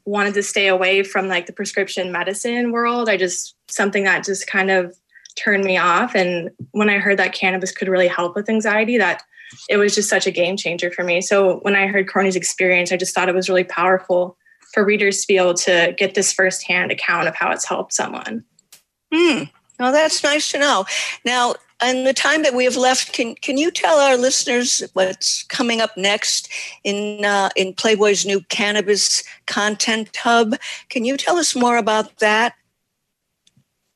wanted 0.06 0.36
to 0.36 0.44
stay 0.44 0.68
away 0.68 1.02
from 1.02 1.28
like 1.28 1.48
the 1.48 1.54
prescription 1.54 2.12
medicine 2.12 2.72
world. 2.72 3.10
I 3.10 3.18
just, 3.18 3.56
something 3.68 4.04
that 4.04 4.26
just 4.26 4.46
kind 4.46 4.70
of 4.70 4.96
turned 5.36 5.64
me 5.64 5.78
off. 5.78 6.16
And 6.16 6.50
when 6.72 6.90
I 6.90 7.00
heard 7.00 7.20
that 7.20 7.34
cannabis 7.34 7.72
could 7.72 7.88
really 7.88 8.08
help 8.08 8.36
with 8.36 8.50
anxiety, 8.50 8.98
that 8.98 9.24
it 9.70 9.78
was 9.78 9.96
just 9.96 10.10
such 10.10 10.28
a 10.28 10.32
game 10.32 10.58
changer 10.58 10.92
for 10.92 11.04
me. 11.04 11.22
So 11.22 11.60
when 11.60 11.76
I 11.76 11.88
heard 11.88 12.10
Courtney's 12.10 12.36
experience, 12.36 12.92
I 12.92 12.98
just 12.98 13.14
thought 13.14 13.30
it 13.30 13.36
was 13.36 13.50
really 13.50 13.64
powerful 13.64 14.38
for 14.74 14.84
readers 14.84 15.22
to 15.22 15.28
be 15.28 15.38
able 15.38 15.54
to 15.54 15.94
get 15.98 16.16
this 16.16 16.34
firsthand 16.34 16.92
account 16.92 17.28
of 17.28 17.36
how 17.36 17.52
it's 17.52 17.66
helped 17.66 17.94
someone. 17.94 18.44
Hmm. 19.14 19.44
Well, 19.80 19.92
that's 19.92 20.24
nice 20.24 20.52
to 20.52 20.60
know. 20.60 20.86
Now, 21.26 21.56
in 21.84 22.04
the 22.04 22.14
time 22.14 22.44
that 22.44 22.54
we 22.54 22.64
have 22.64 22.78
left, 22.78 23.14
can 23.14 23.36
can 23.36 23.58
you 23.58 23.70
tell 23.70 24.00
our 24.00 24.16
listeners 24.16 24.84
what's 24.94 25.44
coming 25.44 25.82
up 25.82 25.96
next 25.98 26.50
in 26.84 27.26
uh, 27.26 27.50
in 27.56 27.74
Playboy's 27.74 28.26
new 28.26 28.42
cannabis 28.50 29.24
content 29.46 30.16
hub? 30.16 30.56
Can 30.90 31.06
you 31.06 31.18
tell 31.18 31.38
us 31.38 31.56
more 31.56 31.78
about 31.78 32.18
that? 32.20 32.56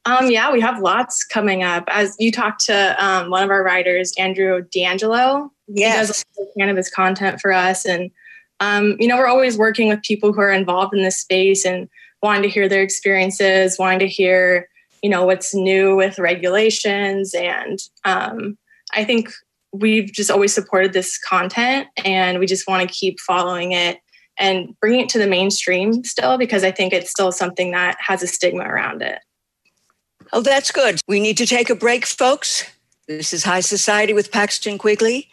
Um, 0.07 0.31
yeah, 0.31 0.53
we 0.53 0.61
have 0.61 0.79
lots 0.79 1.25
coming 1.25 1.63
up. 1.63 1.83
As 1.89 2.15
you 2.17 2.31
talked 2.31 2.63
to 2.65 3.05
um, 3.05 3.29
one 3.29 3.43
of 3.43 3.49
our 3.49 3.61
writers, 3.61 4.13
Andrew 4.17 4.61
D'Angelo, 4.71 5.51
yes. 5.67 6.23
he 6.37 6.43
does 6.43 6.47
cannabis 6.57 6.89
content 6.89 7.41
for 7.41 7.51
us, 7.51 7.85
and 7.85 8.09
um, 8.61 8.95
you 8.99 9.07
know 9.07 9.17
we're 9.17 9.27
always 9.27 9.57
working 9.57 9.89
with 9.89 10.01
people 10.03 10.31
who 10.31 10.39
are 10.39 10.51
involved 10.51 10.95
in 10.95 11.03
this 11.03 11.19
space 11.19 11.65
and 11.65 11.89
wanting 12.23 12.43
to 12.43 12.49
hear 12.49 12.69
their 12.69 12.81
experiences, 12.81 13.77
wanting 13.77 13.99
to 13.99 14.07
hear 14.07 14.69
you 15.03 15.09
know 15.09 15.25
what's 15.25 15.53
new 15.53 15.97
with 15.97 16.19
regulations, 16.19 17.33
and 17.33 17.79
um, 18.05 18.57
I 18.93 19.03
think 19.03 19.29
we've 19.73 20.09
just 20.13 20.31
always 20.31 20.53
supported 20.53 20.93
this 20.93 21.17
content, 21.17 21.87
and 22.05 22.39
we 22.39 22.45
just 22.45 22.65
want 22.65 22.87
to 22.87 22.95
keep 22.95 23.19
following 23.19 23.73
it 23.73 23.99
and 24.39 24.73
bringing 24.79 25.01
it 25.01 25.09
to 25.09 25.19
the 25.19 25.27
mainstream 25.27 26.05
still 26.05 26.37
because 26.37 26.63
I 26.63 26.71
think 26.71 26.93
it's 26.93 27.11
still 27.11 27.33
something 27.33 27.71
that 27.71 27.97
has 27.99 28.23
a 28.23 28.27
stigma 28.27 28.63
around 28.63 29.01
it. 29.01 29.19
Oh, 30.33 30.41
that's 30.41 30.71
good. 30.71 30.99
We 31.07 31.19
need 31.19 31.37
to 31.37 31.45
take 31.45 31.69
a 31.69 31.75
break, 31.75 32.05
folks. 32.05 32.65
This 33.07 33.31
is 33.33 33.43
High 33.43 33.61
Society 33.61 34.11
with 34.13 34.31
Paxton 34.31 34.77
Quigley, 34.77 35.29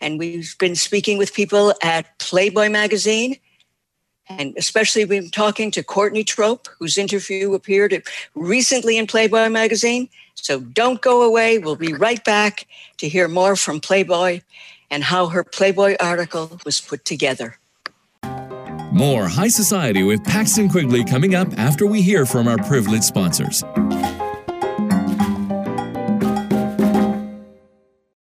and 0.00 0.18
we've 0.18 0.56
been 0.58 0.74
speaking 0.74 1.18
with 1.18 1.34
people 1.34 1.74
at 1.82 2.18
Playboy 2.18 2.70
magazine, 2.70 3.36
and 4.28 4.54
especially 4.56 5.04
we've 5.04 5.22
been 5.22 5.30
talking 5.30 5.70
to 5.72 5.82
Courtney 5.82 6.24
Trop, 6.24 6.68
whose 6.78 6.96
interview 6.96 7.52
appeared 7.52 8.02
recently 8.34 8.96
in 8.96 9.06
Playboy 9.06 9.50
magazine. 9.50 10.08
So 10.36 10.60
don't 10.60 11.02
go 11.02 11.22
away. 11.22 11.58
We'll 11.58 11.76
be 11.76 11.92
right 11.92 12.24
back 12.24 12.66
to 12.98 13.08
hear 13.08 13.28
more 13.28 13.56
from 13.56 13.80
Playboy 13.80 14.40
and 14.90 15.04
how 15.04 15.26
her 15.26 15.44
Playboy 15.44 15.96
article 16.00 16.58
was 16.64 16.80
put 16.80 17.04
together. 17.04 17.58
More 18.92 19.28
High 19.28 19.48
Society 19.48 20.02
with 20.02 20.24
Paxton 20.24 20.68
Quigley 20.68 21.04
coming 21.04 21.34
up 21.34 21.52
after 21.58 21.86
we 21.86 22.02
hear 22.02 22.26
from 22.26 22.48
our 22.48 22.58
privileged 22.58 23.04
sponsors. 23.04 23.62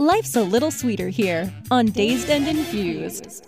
Life's 0.00 0.36
a 0.36 0.42
little 0.44 0.70
sweeter 0.70 1.08
here 1.08 1.52
on 1.72 1.86
Dazed 1.86 2.30
and 2.30 2.46
Infused. 2.46 3.47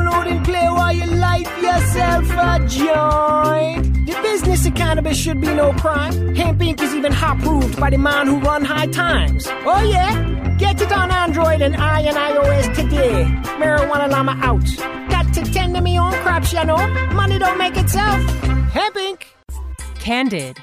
Download 0.21 0.31
and 0.31 0.45
play 0.45 0.67
while 0.69 0.93
you 0.93 1.05
light 1.05 1.47
yourself 1.61 2.29
a 2.31 2.59
joint. 2.67 4.05
The 4.05 4.19
business 4.21 4.65
of 4.65 4.75
cannabis 4.75 5.17
should 5.17 5.41
be 5.41 5.47
no 5.47 5.73
crime. 5.73 6.13
Hempire 6.35 6.79
is 6.79 6.93
even 6.93 7.11
hot 7.11 7.39
proved 7.39 7.79
by 7.79 7.89
the 7.89 7.97
man 7.97 8.27
who 8.27 8.39
run 8.39 8.63
high 8.63 8.87
times. 8.87 9.47
Oh 9.49 9.83
yeah? 9.83 10.55
Get 10.57 10.81
it 10.81 10.91
on 10.91 11.11
Android 11.11 11.61
and 11.61 11.75
I 11.75 12.01
and 12.01 12.17
iOS 12.17 12.75
today. 12.75 13.25
Marijuana 13.59 14.09
Llama 14.09 14.37
out. 14.41 15.09
Got 15.09 15.33
to 15.33 15.43
tend 15.51 15.75
to 15.75 15.81
me 15.81 15.97
own 15.97 16.13
crops, 16.23 16.53
you 16.53 16.65
know. 16.65 16.87
Money 17.13 17.39
don't 17.39 17.57
make 17.57 17.77
itself. 17.77 18.21
Hey, 18.71 18.89
Pink. 18.93 19.27
Candid, 19.99 20.57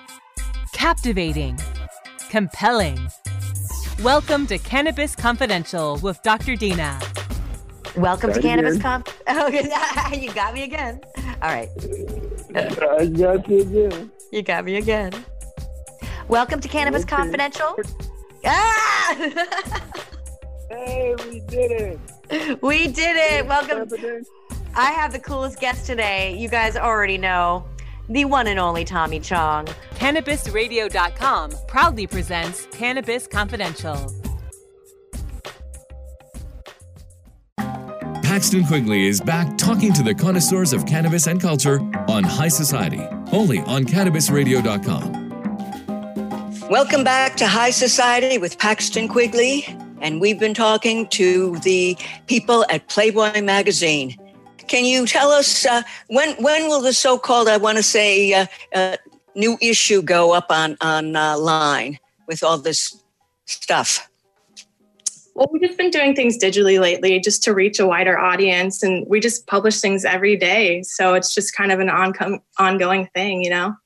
captivating, 0.73 1.59
compelling. 2.31 2.99
Welcome 4.03 4.47
to 4.47 4.59
Cannabis 4.59 5.17
Confidential 5.17 5.99
with 6.03 6.23
Dr. 6.23 6.55
Dina. 6.55 6.99
Welcome 7.97 8.33
to 8.33 8.41
Cannabis 8.41 8.77
again. 8.77 9.03
Comp. 9.03 9.09
Oh, 9.29 9.49
you 10.13 10.33
got 10.33 10.55
me 10.55 10.65
again. 10.65 11.01
All 11.43 11.49
right. 11.49 11.69
I 12.55 13.07
got 13.07 13.49
you 13.49 13.61
again. 13.61 14.11
You 14.33 14.43
got 14.43 14.65
me 14.65 14.77
again. 14.77 15.13
Welcome 16.29 16.61
to 16.61 16.69
Cannabis 16.69 17.05
Confidential. 17.05 17.77
Ah! 18.45 19.15
hey, 20.71 21.15
we 21.31 21.41
did 21.41 21.99
it. 22.31 22.63
We 22.63 22.89
did 22.89 23.17
it. 23.17 23.47
Welcome. 23.47 23.89
I 24.75 24.91
have 24.93 25.13
the 25.13 25.19
coolest 25.19 25.61
guest 25.61 25.87
today. 25.87 26.37
You 26.37 26.49
guys 26.49 26.77
already 26.77 27.19
know 27.19 27.65
the 28.09 28.25
one 28.25 28.47
and 28.47 28.59
only 28.59 28.85
Tommy 28.85 29.21
Chong. 29.21 29.67
CannabisRadio.com 29.97 31.53
proudly 31.67 32.07
presents 32.07 32.67
Cannabis 32.71 33.27
Confidential. 33.27 34.13
Paxton 38.29 38.65
Quigley 38.67 39.07
is 39.07 39.23
back 39.23 39.57
talking 39.57 39.91
to 39.95 40.03
the 40.03 40.15
connoisseurs 40.15 40.75
of 40.75 40.85
cannabis 40.85 41.27
and 41.27 41.41
culture 41.41 41.81
on 42.09 42.23
High 42.23 42.49
Society, 42.49 43.01
only 43.33 43.61
on 43.61 43.85
CannabisRadio.com. 43.85 46.69
Welcome 46.69 47.05
back 47.05 47.37
to 47.37 47.47
High 47.47 47.71
Society 47.71 48.37
with 48.37 48.59
Paxton 48.59 49.09
Quigley, 49.09 49.65
and 50.03 50.21
we've 50.21 50.39
been 50.39 50.53
talking 50.53 51.09
to 51.09 51.57
the 51.61 51.97
people 52.27 52.67
at 52.69 52.87
Playboy 52.89 53.41
Magazine. 53.41 54.15
Can 54.67 54.85
you 54.85 55.07
tell 55.07 55.31
us 55.31 55.65
uh, 55.65 55.81
when 56.09 56.35
when 56.35 56.69
will 56.69 56.83
the 56.83 56.93
so-called 56.93 57.49
I 57.49 57.57
want 57.57 57.79
to 57.79 57.83
say 57.83 58.35
uh, 58.35 58.45
uh, 58.75 58.99
new 59.37 59.57
issue 59.63 60.03
go 60.03 60.35
up 60.35 60.49
on 60.51 60.77
on 60.83 61.17
uh, 61.17 61.39
with 62.27 62.43
all 62.43 62.59
this 62.59 63.03
stuff? 63.47 64.07
Well, 65.39 65.47
we've 65.53 65.63
just 65.63 65.79
been 65.79 65.91
doing 65.91 66.17
things 66.17 66.37
digitally 66.37 66.81
lately 66.81 67.21
just 67.21 67.45
to 67.45 67.55
reach 67.55 67.79
a 67.79 67.87
wider 67.87 68.19
audience, 68.19 68.83
and 68.83 69.07
we 69.07 69.21
just 69.21 69.47
publish 69.47 69.81
things 69.81 70.05
every 70.05 70.37
day. 70.37 70.83
So 70.83 71.15
it's 71.15 71.33
just 71.33 71.55
kind 71.55 71.71
of 71.71 71.79
an 71.79 71.87
oncom- 71.87 72.43
ongoing 72.59 73.07
thing, 73.15 73.43
you 73.43 73.51
know? 73.51 73.77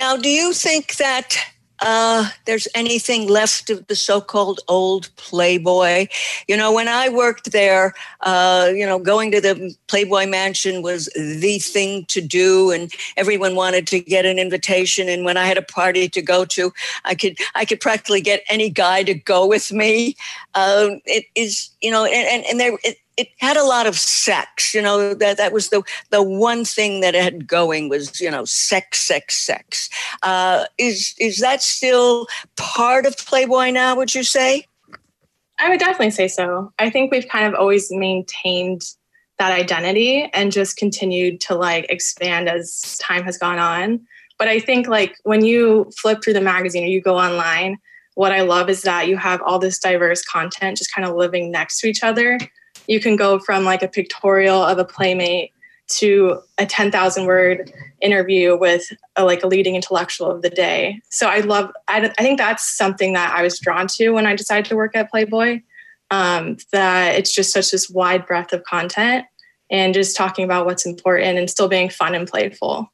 Now, 0.00 0.16
do 0.16 0.28
you 0.28 0.52
think 0.52 0.96
that 0.96 1.36
uh, 1.80 2.28
there's 2.46 2.68
anything 2.74 3.28
left 3.28 3.70
of 3.70 3.86
the 3.86 3.96
so-called 3.96 4.60
old 4.68 5.08
Playboy? 5.16 6.06
You 6.48 6.56
know, 6.56 6.72
when 6.72 6.88
I 6.88 7.08
worked 7.08 7.52
there, 7.52 7.94
uh, 8.20 8.70
you 8.74 8.86
know, 8.86 8.98
going 8.98 9.30
to 9.32 9.40
the 9.40 9.74
Playboy 9.88 10.26
Mansion 10.26 10.82
was 10.82 11.06
the 11.14 11.58
thing 11.58 12.04
to 12.06 12.20
do, 12.20 12.70
and 12.70 12.92
everyone 13.16 13.54
wanted 13.54 13.86
to 13.88 14.00
get 14.00 14.24
an 14.26 14.38
invitation. 14.38 15.08
And 15.08 15.24
when 15.24 15.36
I 15.36 15.46
had 15.46 15.58
a 15.58 15.62
party 15.62 16.08
to 16.08 16.22
go 16.22 16.44
to, 16.46 16.72
I 17.04 17.14
could 17.14 17.38
I 17.54 17.64
could 17.64 17.80
practically 17.80 18.20
get 18.20 18.42
any 18.48 18.70
guy 18.70 19.02
to 19.02 19.14
go 19.14 19.46
with 19.46 19.72
me. 19.72 20.16
Uh, 20.54 20.90
it 21.04 21.24
is, 21.34 21.70
you 21.80 21.90
know, 21.90 22.04
and 22.04 22.28
and, 22.28 22.44
and 22.46 22.60
there. 22.60 22.78
It, 22.84 22.98
it 23.20 23.28
had 23.38 23.56
a 23.56 23.64
lot 23.64 23.86
of 23.86 23.98
sex, 23.98 24.72
you 24.74 24.80
know, 24.80 25.12
that, 25.14 25.36
that 25.36 25.52
was 25.52 25.68
the, 25.68 25.82
the 26.10 26.22
one 26.22 26.64
thing 26.64 27.00
that 27.00 27.14
it 27.14 27.22
had 27.22 27.46
going 27.46 27.88
was, 27.88 28.20
you 28.20 28.30
know, 28.30 28.44
sex, 28.46 29.02
sex, 29.02 29.36
sex. 29.36 29.90
Uh, 30.22 30.64
is, 30.78 31.14
is 31.18 31.38
that 31.38 31.62
still 31.62 32.26
part 32.56 33.04
of 33.04 33.16
Playboy 33.18 33.70
now, 33.70 33.94
would 33.94 34.14
you 34.14 34.24
say? 34.24 34.66
I 35.58 35.68
would 35.68 35.78
definitely 35.78 36.10
say 36.10 36.28
so. 36.28 36.72
I 36.78 36.88
think 36.88 37.12
we've 37.12 37.28
kind 37.28 37.46
of 37.46 37.54
always 37.54 37.90
maintained 37.90 38.82
that 39.38 39.52
identity 39.52 40.30
and 40.32 40.50
just 40.50 40.78
continued 40.78 41.40
to 41.42 41.54
like 41.54 41.86
expand 41.90 42.48
as 42.48 42.96
time 42.98 43.22
has 43.24 43.36
gone 43.36 43.58
on. 43.58 44.00
But 44.38 44.48
I 44.48 44.60
think 44.60 44.88
like 44.88 45.16
when 45.24 45.44
you 45.44 45.90
flip 45.98 46.22
through 46.24 46.32
the 46.32 46.40
magazine 46.40 46.84
or 46.84 46.86
you 46.86 47.02
go 47.02 47.18
online, 47.18 47.76
what 48.14 48.32
I 48.32 48.40
love 48.40 48.70
is 48.70 48.82
that 48.82 49.08
you 49.08 49.18
have 49.18 49.42
all 49.42 49.58
this 49.58 49.78
diverse 49.78 50.22
content 50.22 50.78
just 50.78 50.94
kind 50.94 51.06
of 51.06 51.14
living 51.14 51.50
next 51.50 51.80
to 51.80 51.88
each 51.88 52.02
other. 52.02 52.38
You 52.86 53.00
can 53.00 53.16
go 53.16 53.38
from 53.38 53.64
like 53.64 53.82
a 53.82 53.88
pictorial 53.88 54.62
of 54.62 54.78
a 54.78 54.84
playmate 54.84 55.52
to 55.90 56.40
a 56.58 56.66
10,000 56.66 57.26
word 57.26 57.72
interview 58.00 58.56
with 58.56 58.92
a, 59.16 59.24
like 59.24 59.42
a 59.42 59.46
leading 59.46 59.74
intellectual 59.74 60.30
of 60.30 60.42
the 60.42 60.50
day. 60.50 61.00
So 61.10 61.28
I 61.28 61.40
love, 61.40 61.70
I, 61.88 62.12
I 62.16 62.22
think 62.22 62.38
that's 62.38 62.76
something 62.76 63.12
that 63.14 63.34
I 63.36 63.42
was 63.42 63.58
drawn 63.58 63.88
to 63.88 64.10
when 64.10 64.26
I 64.26 64.36
decided 64.36 64.66
to 64.66 64.76
work 64.76 64.94
at 64.96 65.10
Playboy. 65.10 65.62
Um, 66.12 66.56
that 66.72 67.14
it's 67.14 67.32
just 67.32 67.52
such 67.52 67.70
this 67.70 67.88
wide 67.88 68.26
breadth 68.26 68.52
of 68.52 68.64
content 68.64 69.26
and 69.70 69.94
just 69.94 70.16
talking 70.16 70.44
about 70.44 70.66
what's 70.66 70.84
important 70.84 71.38
and 71.38 71.48
still 71.48 71.68
being 71.68 71.88
fun 71.88 72.16
and 72.16 72.26
playful. 72.26 72.92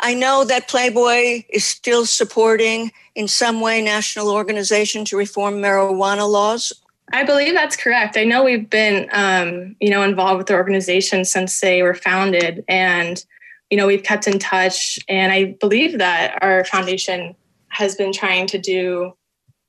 I 0.00 0.14
know 0.14 0.44
that 0.44 0.68
Playboy 0.68 1.44
is 1.48 1.64
still 1.64 2.06
supporting, 2.06 2.90
in 3.14 3.28
some 3.28 3.60
way, 3.60 3.80
national 3.80 4.30
organization 4.30 5.04
to 5.06 5.16
reform 5.16 5.62
marijuana 5.62 6.28
laws. 6.28 6.72
I 7.12 7.22
believe 7.24 7.54
that's 7.54 7.76
correct. 7.76 8.16
I 8.16 8.24
know 8.24 8.42
we've 8.42 8.68
been, 8.68 9.08
um, 9.12 9.76
you 9.80 9.90
know, 9.90 10.02
involved 10.02 10.38
with 10.38 10.46
the 10.48 10.54
organization 10.54 11.24
since 11.24 11.60
they 11.60 11.82
were 11.82 11.94
founded, 11.94 12.64
and 12.68 13.24
you 13.70 13.76
know, 13.76 13.86
we've 13.86 14.02
kept 14.02 14.28
in 14.28 14.38
touch. 14.38 14.98
And 15.08 15.32
I 15.32 15.56
believe 15.60 15.98
that 15.98 16.38
our 16.42 16.64
foundation 16.64 17.34
has 17.68 17.96
been 17.96 18.12
trying 18.12 18.46
to 18.48 18.58
do 18.58 19.12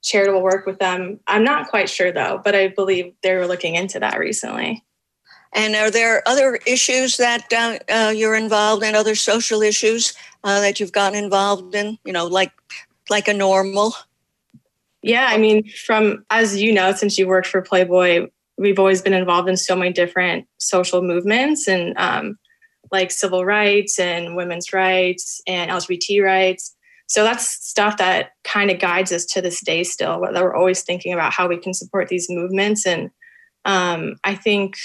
charitable 0.04 0.42
work 0.42 0.66
with 0.66 0.80
them. 0.80 1.20
I'm 1.28 1.44
not 1.44 1.68
quite 1.68 1.90
sure 1.90 2.12
though, 2.12 2.40
but 2.44 2.56
I 2.56 2.70
believe 2.70 3.14
they 3.24 3.36
were 3.36 3.48
looking 3.48 3.76
into 3.76 4.00
that 4.00 4.20
recently. 4.20 4.84
And 5.54 5.76
are 5.76 5.90
there 5.90 6.22
other 6.28 6.60
issues 6.68 7.18
that 7.18 7.52
uh, 7.52 7.80
uh, 7.92 8.12
you're 8.12 8.36
involved 8.36 8.84
in, 8.84 8.96
other 8.96 9.16
social 9.16 9.62
issues 9.62 10.14
uh, 10.44 10.62
that 10.62 10.80
you've 10.80 10.92
gotten 10.92 11.18
involved 11.22 11.74
in? 11.74 11.98
You 12.06 12.14
know, 12.14 12.28
like 12.28 12.52
like 13.10 13.28
a 13.28 13.34
normal. 13.34 13.94
Yeah, 15.02 15.28
I 15.30 15.38
mean, 15.38 15.70
from 15.86 16.26
as 16.30 16.62
you 16.62 16.74
know, 16.74 16.92
since 16.94 17.18
you 17.18 17.28
worked 17.28 17.48
for 17.48 17.62
Playboy, 17.62 18.28
we've 18.58 18.80
always 18.80 19.02
been 19.02 19.14
involved 19.14 19.48
in 19.48 19.58
so 19.58 19.76
many 19.76 19.94
different 19.94 20.48
social 20.58 21.02
movements 21.02 21.68
and 21.68 21.98
um, 21.98 22.38
like 22.92 23.12
civil 23.12 23.46
rights 23.46 24.00
and 24.00 24.36
women's 24.36 24.74
rights 24.74 25.42
and 25.48 25.70
LGBT 25.70 26.24
rights. 26.24 26.76
So 27.08 27.24
that's 27.24 27.48
stuff 27.66 27.98
that 27.98 28.32
kind 28.44 28.70
of 28.70 28.80
guides 28.80 29.12
us 29.12 29.26
to 29.28 29.42
this 29.42 29.62
day 29.64 29.84
still, 29.84 30.22
that 30.22 30.44
we're 30.44 30.56
always 30.56 30.84
thinking 30.84 31.14
about 31.14 31.32
how 31.32 31.48
we 31.48 31.58
can 31.58 31.74
support 31.74 32.10
these 32.10 32.28
movements. 32.30 32.86
And 32.86 33.12
um, 33.64 34.16
I 34.24 34.36
think 34.36 34.76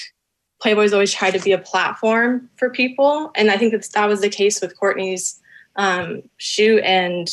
Playboy's 0.61 0.93
always 0.93 1.13
tried 1.13 1.33
to 1.33 1.41
be 1.41 1.53
a 1.53 1.59
platform 1.59 2.49
for 2.57 2.71
people. 2.71 3.33
And 3.35 3.51
I 3.51 3.57
think 3.57 3.73
that's, 3.73 3.89
that 3.89 4.09
was 4.09 4.21
the 4.21 4.29
case 4.29 4.61
with 4.61 4.79
Courtney's 4.79 5.41
um, 5.75 6.23
shoot 6.37 6.83
and 6.85 7.29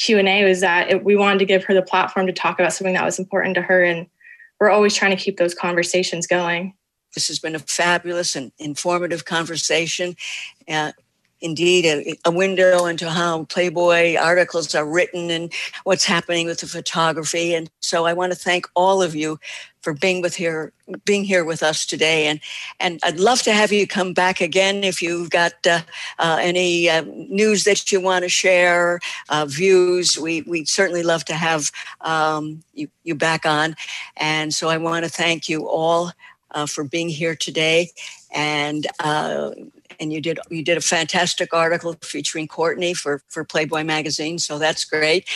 Q&A 0.00 0.44
was 0.44 0.60
that 0.60 0.90
it, 0.90 1.04
we 1.04 1.14
wanted 1.14 1.38
to 1.40 1.44
give 1.44 1.64
her 1.64 1.74
the 1.74 1.82
platform 1.82 2.26
to 2.26 2.32
talk 2.32 2.58
about 2.58 2.72
something 2.72 2.94
that 2.94 3.04
was 3.04 3.18
important 3.18 3.54
to 3.56 3.62
her. 3.62 3.84
And 3.84 4.06
we're 4.58 4.70
always 4.70 4.94
trying 4.94 5.16
to 5.16 5.22
keep 5.22 5.36
those 5.36 5.54
conversations 5.54 6.26
going. 6.26 6.74
This 7.14 7.28
has 7.28 7.38
been 7.38 7.54
a 7.54 7.58
fabulous 7.58 8.34
and 8.34 8.50
informative 8.58 9.24
conversation. 9.24 10.16
Uh, 10.68 10.92
indeed, 11.40 11.84
a, 11.84 12.14
a, 12.24 12.30
window 12.30 12.86
into 12.86 13.08
how 13.10 13.44
Playboy 13.44 14.16
articles 14.16 14.74
are 14.74 14.86
written 14.86 15.30
and 15.30 15.52
what's 15.84 16.04
happening 16.04 16.46
with 16.46 16.60
the 16.60 16.66
photography. 16.66 17.54
And 17.54 17.70
so 17.80 18.04
I 18.06 18.12
want 18.12 18.32
to 18.32 18.38
thank 18.38 18.66
all 18.74 19.02
of 19.02 19.14
you 19.14 19.38
for 19.80 19.94
being 19.94 20.20
with 20.20 20.36
here, 20.36 20.72
being 21.04 21.24
here 21.24 21.44
with 21.44 21.62
us 21.62 21.86
today. 21.86 22.26
And 22.26 22.40
and 22.78 23.00
I'd 23.02 23.18
love 23.18 23.42
to 23.42 23.52
have 23.52 23.72
you 23.72 23.86
come 23.86 24.12
back 24.12 24.40
again 24.40 24.84
if 24.84 25.00
you've 25.00 25.30
got 25.30 25.54
uh, 25.66 25.80
uh, 26.18 26.38
any 26.40 26.90
uh, 26.90 27.04
news 27.06 27.64
that 27.64 27.90
you 27.90 28.00
want 28.00 28.24
to 28.24 28.28
share, 28.28 29.00
uh, 29.30 29.46
views. 29.46 30.18
We 30.18 30.42
we'd 30.42 30.68
certainly 30.68 31.02
love 31.02 31.24
to 31.26 31.34
have 31.34 31.70
um, 32.02 32.62
you 32.74 32.88
you 33.04 33.14
back 33.14 33.46
on. 33.46 33.74
And 34.16 34.52
so 34.52 34.68
I 34.68 34.76
want 34.76 35.04
to 35.04 35.10
thank 35.10 35.48
you 35.48 35.66
all 35.66 36.12
uh, 36.50 36.66
for 36.66 36.84
being 36.84 37.08
here 37.08 37.34
today. 37.34 37.90
And 38.32 38.86
uh, 39.00 39.52
and 40.00 40.12
you 40.12 40.20
did 40.20 40.40
you 40.48 40.64
did 40.64 40.78
a 40.78 40.80
fantastic 40.80 41.52
article 41.52 41.94
featuring 42.02 42.48
Courtney 42.48 42.94
for 42.94 43.22
for 43.28 43.44
Playboy 43.44 43.84
magazine, 43.84 44.38
so 44.38 44.58
that's 44.58 44.84
great. 44.84 45.28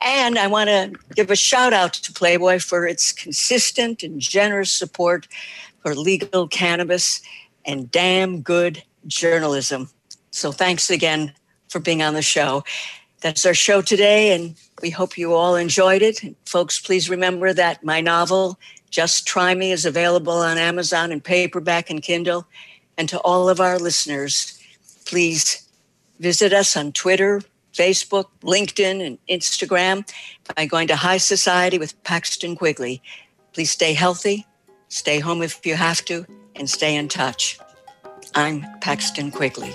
And 0.00 0.38
I 0.38 0.46
want 0.46 0.68
to 0.70 0.92
give 1.14 1.30
a 1.30 1.36
shout 1.36 1.72
out 1.72 1.92
to 1.94 2.12
Playboy 2.12 2.60
for 2.60 2.86
its 2.86 3.12
consistent 3.12 4.02
and 4.02 4.20
generous 4.20 4.70
support 4.70 5.26
for 5.82 5.94
legal 5.94 6.46
cannabis 6.48 7.20
and 7.66 7.90
damn 7.90 8.40
good 8.40 8.82
journalism. 9.06 9.90
So 10.30 10.52
thanks 10.52 10.88
again 10.88 11.32
for 11.68 11.80
being 11.80 12.02
on 12.02 12.14
the 12.14 12.22
show. 12.22 12.64
That's 13.20 13.46
our 13.46 13.54
show 13.54 13.82
today, 13.82 14.34
and 14.34 14.56
we 14.80 14.90
hope 14.90 15.16
you 15.16 15.34
all 15.34 15.54
enjoyed 15.54 16.02
it. 16.02 16.20
Folks, 16.44 16.80
please 16.80 17.08
remember 17.08 17.52
that 17.52 17.84
my 17.84 18.00
novel, 18.00 18.58
Just 18.90 19.26
Try 19.26 19.54
Me, 19.54 19.70
is 19.70 19.86
available 19.86 20.32
on 20.32 20.58
Amazon 20.58 21.12
in 21.12 21.20
paperback 21.20 21.88
and 21.88 22.02
Kindle. 22.02 22.46
And 22.98 23.08
to 23.08 23.18
all 23.20 23.48
of 23.48 23.60
our 23.60 23.78
listeners, 23.78 24.60
please 25.06 25.68
visit 26.20 26.52
us 26.52 26.76
on 26.76 26.92
Twitter, 26.92 27.42
Facebook, 27.72 28.26
LinkedIn, 28.42 29.04
and 29.04 29.18
Instagram 29.28 30.08
by 30.54 30.66
going 30.66 30.88
to 30.88 30.96
High 30.96 31.16
Society 31.16 31.78
with 31.78 32.00
Paxton 32.04 32.56
Quigley. 32.56 33.02
Please 33.52 33.70
stay 33.70 33.94
healthy, 33.94 34.46
stay 34.88 35.20
home 35.20 35.42
if 35.42 35.64
you 35.64 35.74
have 35.74 36.04
to, 36.06 36.26
and 36.54 36.68
stay 36.68 36.94
in 36.96 37.08
touch. 37.08 37.58
I'm 38.34 38.64
Paxton 38.80 39.30
Quigley. 39.30 39.74